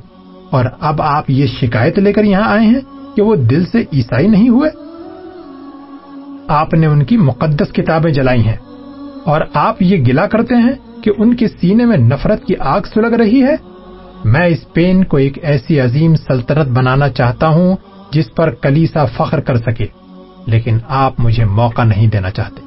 اور 0.51 0.65
اب 0.79 1.01
آپ 1.01 1.29
یہ 1.29 1.47
شکایت 1.47 1.99
لے 1.99 2.13
کر 2.13 2.23
یہاں 2.23 2.51
آئے 2.51 2.67
ہیں 2.67 2.79
کہ 3.15 3.21
وہ 3.21 3.35
دل 3.35 3.65
سے 3.65 3.83
عیسائی 3.93 4.27
نہیں 4.27 4.49
ہوئے۔ 4.49 4.69
آپ 6.47 6.73
نے 6.73 6.87
ان 6.87 7.03
کی 7.03 7.17
مقدس 7.17 7.73
کتابیں 7.73 8.11
جلائی 8.11 8.41
ہیں۔ 8.41 8.57
اور 9.23 9.41
آپ 9.53 9.81
یہ 9.81 9.97
گلا 9.97 10.27
کرتے 10.27 10.55
ہیں 10.55 11.03
کہ 11.03 11.11
ان 11.17 11.35
کے 11.35 11.47
سینے 11.47 11.85
میں 11.85 11.97
نفرت 11.97 12.45
کی 12.45 12.53
آگ 12.59 12.81
سلگ 12.93 13.15
رہی 13.15 13.43
ہے۔ 13.43 13.55
میں 14.25 14.45
اسپین 14.45 15.03
کو 15.03 15.17
ایک 15.17 15.37
ایسی 15.41 15.79
عظیم 15.79 16.15
سلطنت 16.15 16.67
بنانا 16.67 17.09
چاہتا 17.09 17.47
ہوں 17.47 17.75
جس 18.11 18.33
پر 18.35 18.49
کلیسا 18.51 19.05
فخر 19.05 19.39
کر 19.39 19.57
سکے، 19.57 19.85
لیکن 20.45 20.77
آپ 20.87 21.19
مجھے 21.19 21.45
موقع 21.45 21.83
نہیں 21.83 22.07
دینا 22.07 22.29
چاہتے۔ 22.29 22.61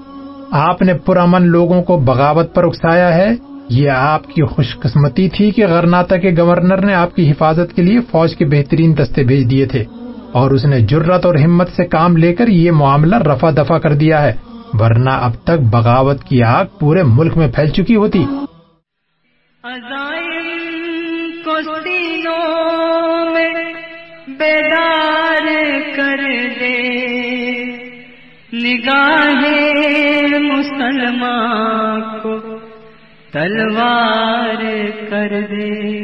آپ 0.50 0.82
نے 0.82 0.94
پرامن 0.94 1.46
لوگوں 1.46 1.82
کو 1.82 1.96
بغاوت 1.96 2.54
پر 2.54 2.64
اکسایا 2.64 3.14
ہے۔ 3.14 3.30
یہ 3.68 3.90
آپ 3.90 4.26
کی 4.26 4.42
خوش 4.42 4.76
قسمتی 4.80 5.28
تھی 5.28 5.50
کہ 5.50 5.66
غرناتا 5.66 6.16
کے 6.16 6.30
گورنر 6.38 6.84
نے 6.84 6.94
آپ 6.94 7.14
کی 7.16 7.30
حفاظت 7.30 7.74
کے 7.76 7.82
لیے 7.82 8.00
فوج 8.10 8.36
کے 8.36 8.44
بہترین 8.44 8.96
دستے 8.96 9.24
بھیج 9.24 9.50
دیے 9.50 9.66
تھے، 9.66 9.84
اور 10.32 10.50
اس 10.50 10.64
نے 10.64 10.80
جرت 10.80 11.26
اور 11.26 11.34
ہمت 11.34 11.68
سے 11.76 11.84
کام 11.86 12.16
لے 12.16 12.34
کر 12.34 12.48
یہ 12.48 12.70
معاملہ 12.70 13.16
رفا 13.16 13.50
دفا 13.50 13.78
کر 13.78 13.94
دیا 13.94 14.22
ہے۔ 14.22 14.32
ورنہ 14.72 15.10
اب 15.10 15.34
تک 15.44 15.62
بغاوت 15.70 16.22
کی 16.24 16.42
آگ 16.42 16.64
پورے 16.80 17.02
ملک 17.02 17.36
میں 17.36 17.48
پھیل 17.48 17.68
چکی 17.68 17.96
ہوتی۔ 17.96 18.24
کو 21.44 21.54
میں 23.34 23.69
بیدار 24.38 25.46
کر 25.96 26.48
دے۔ 26.60 27.10
نگاہ 28.52 29.44
مسلمان 30.40 32.00
کو 32.22 32.58
تلوار 33.32 34.64
کر 35.10 35.40
دے۔ 35.50 36.00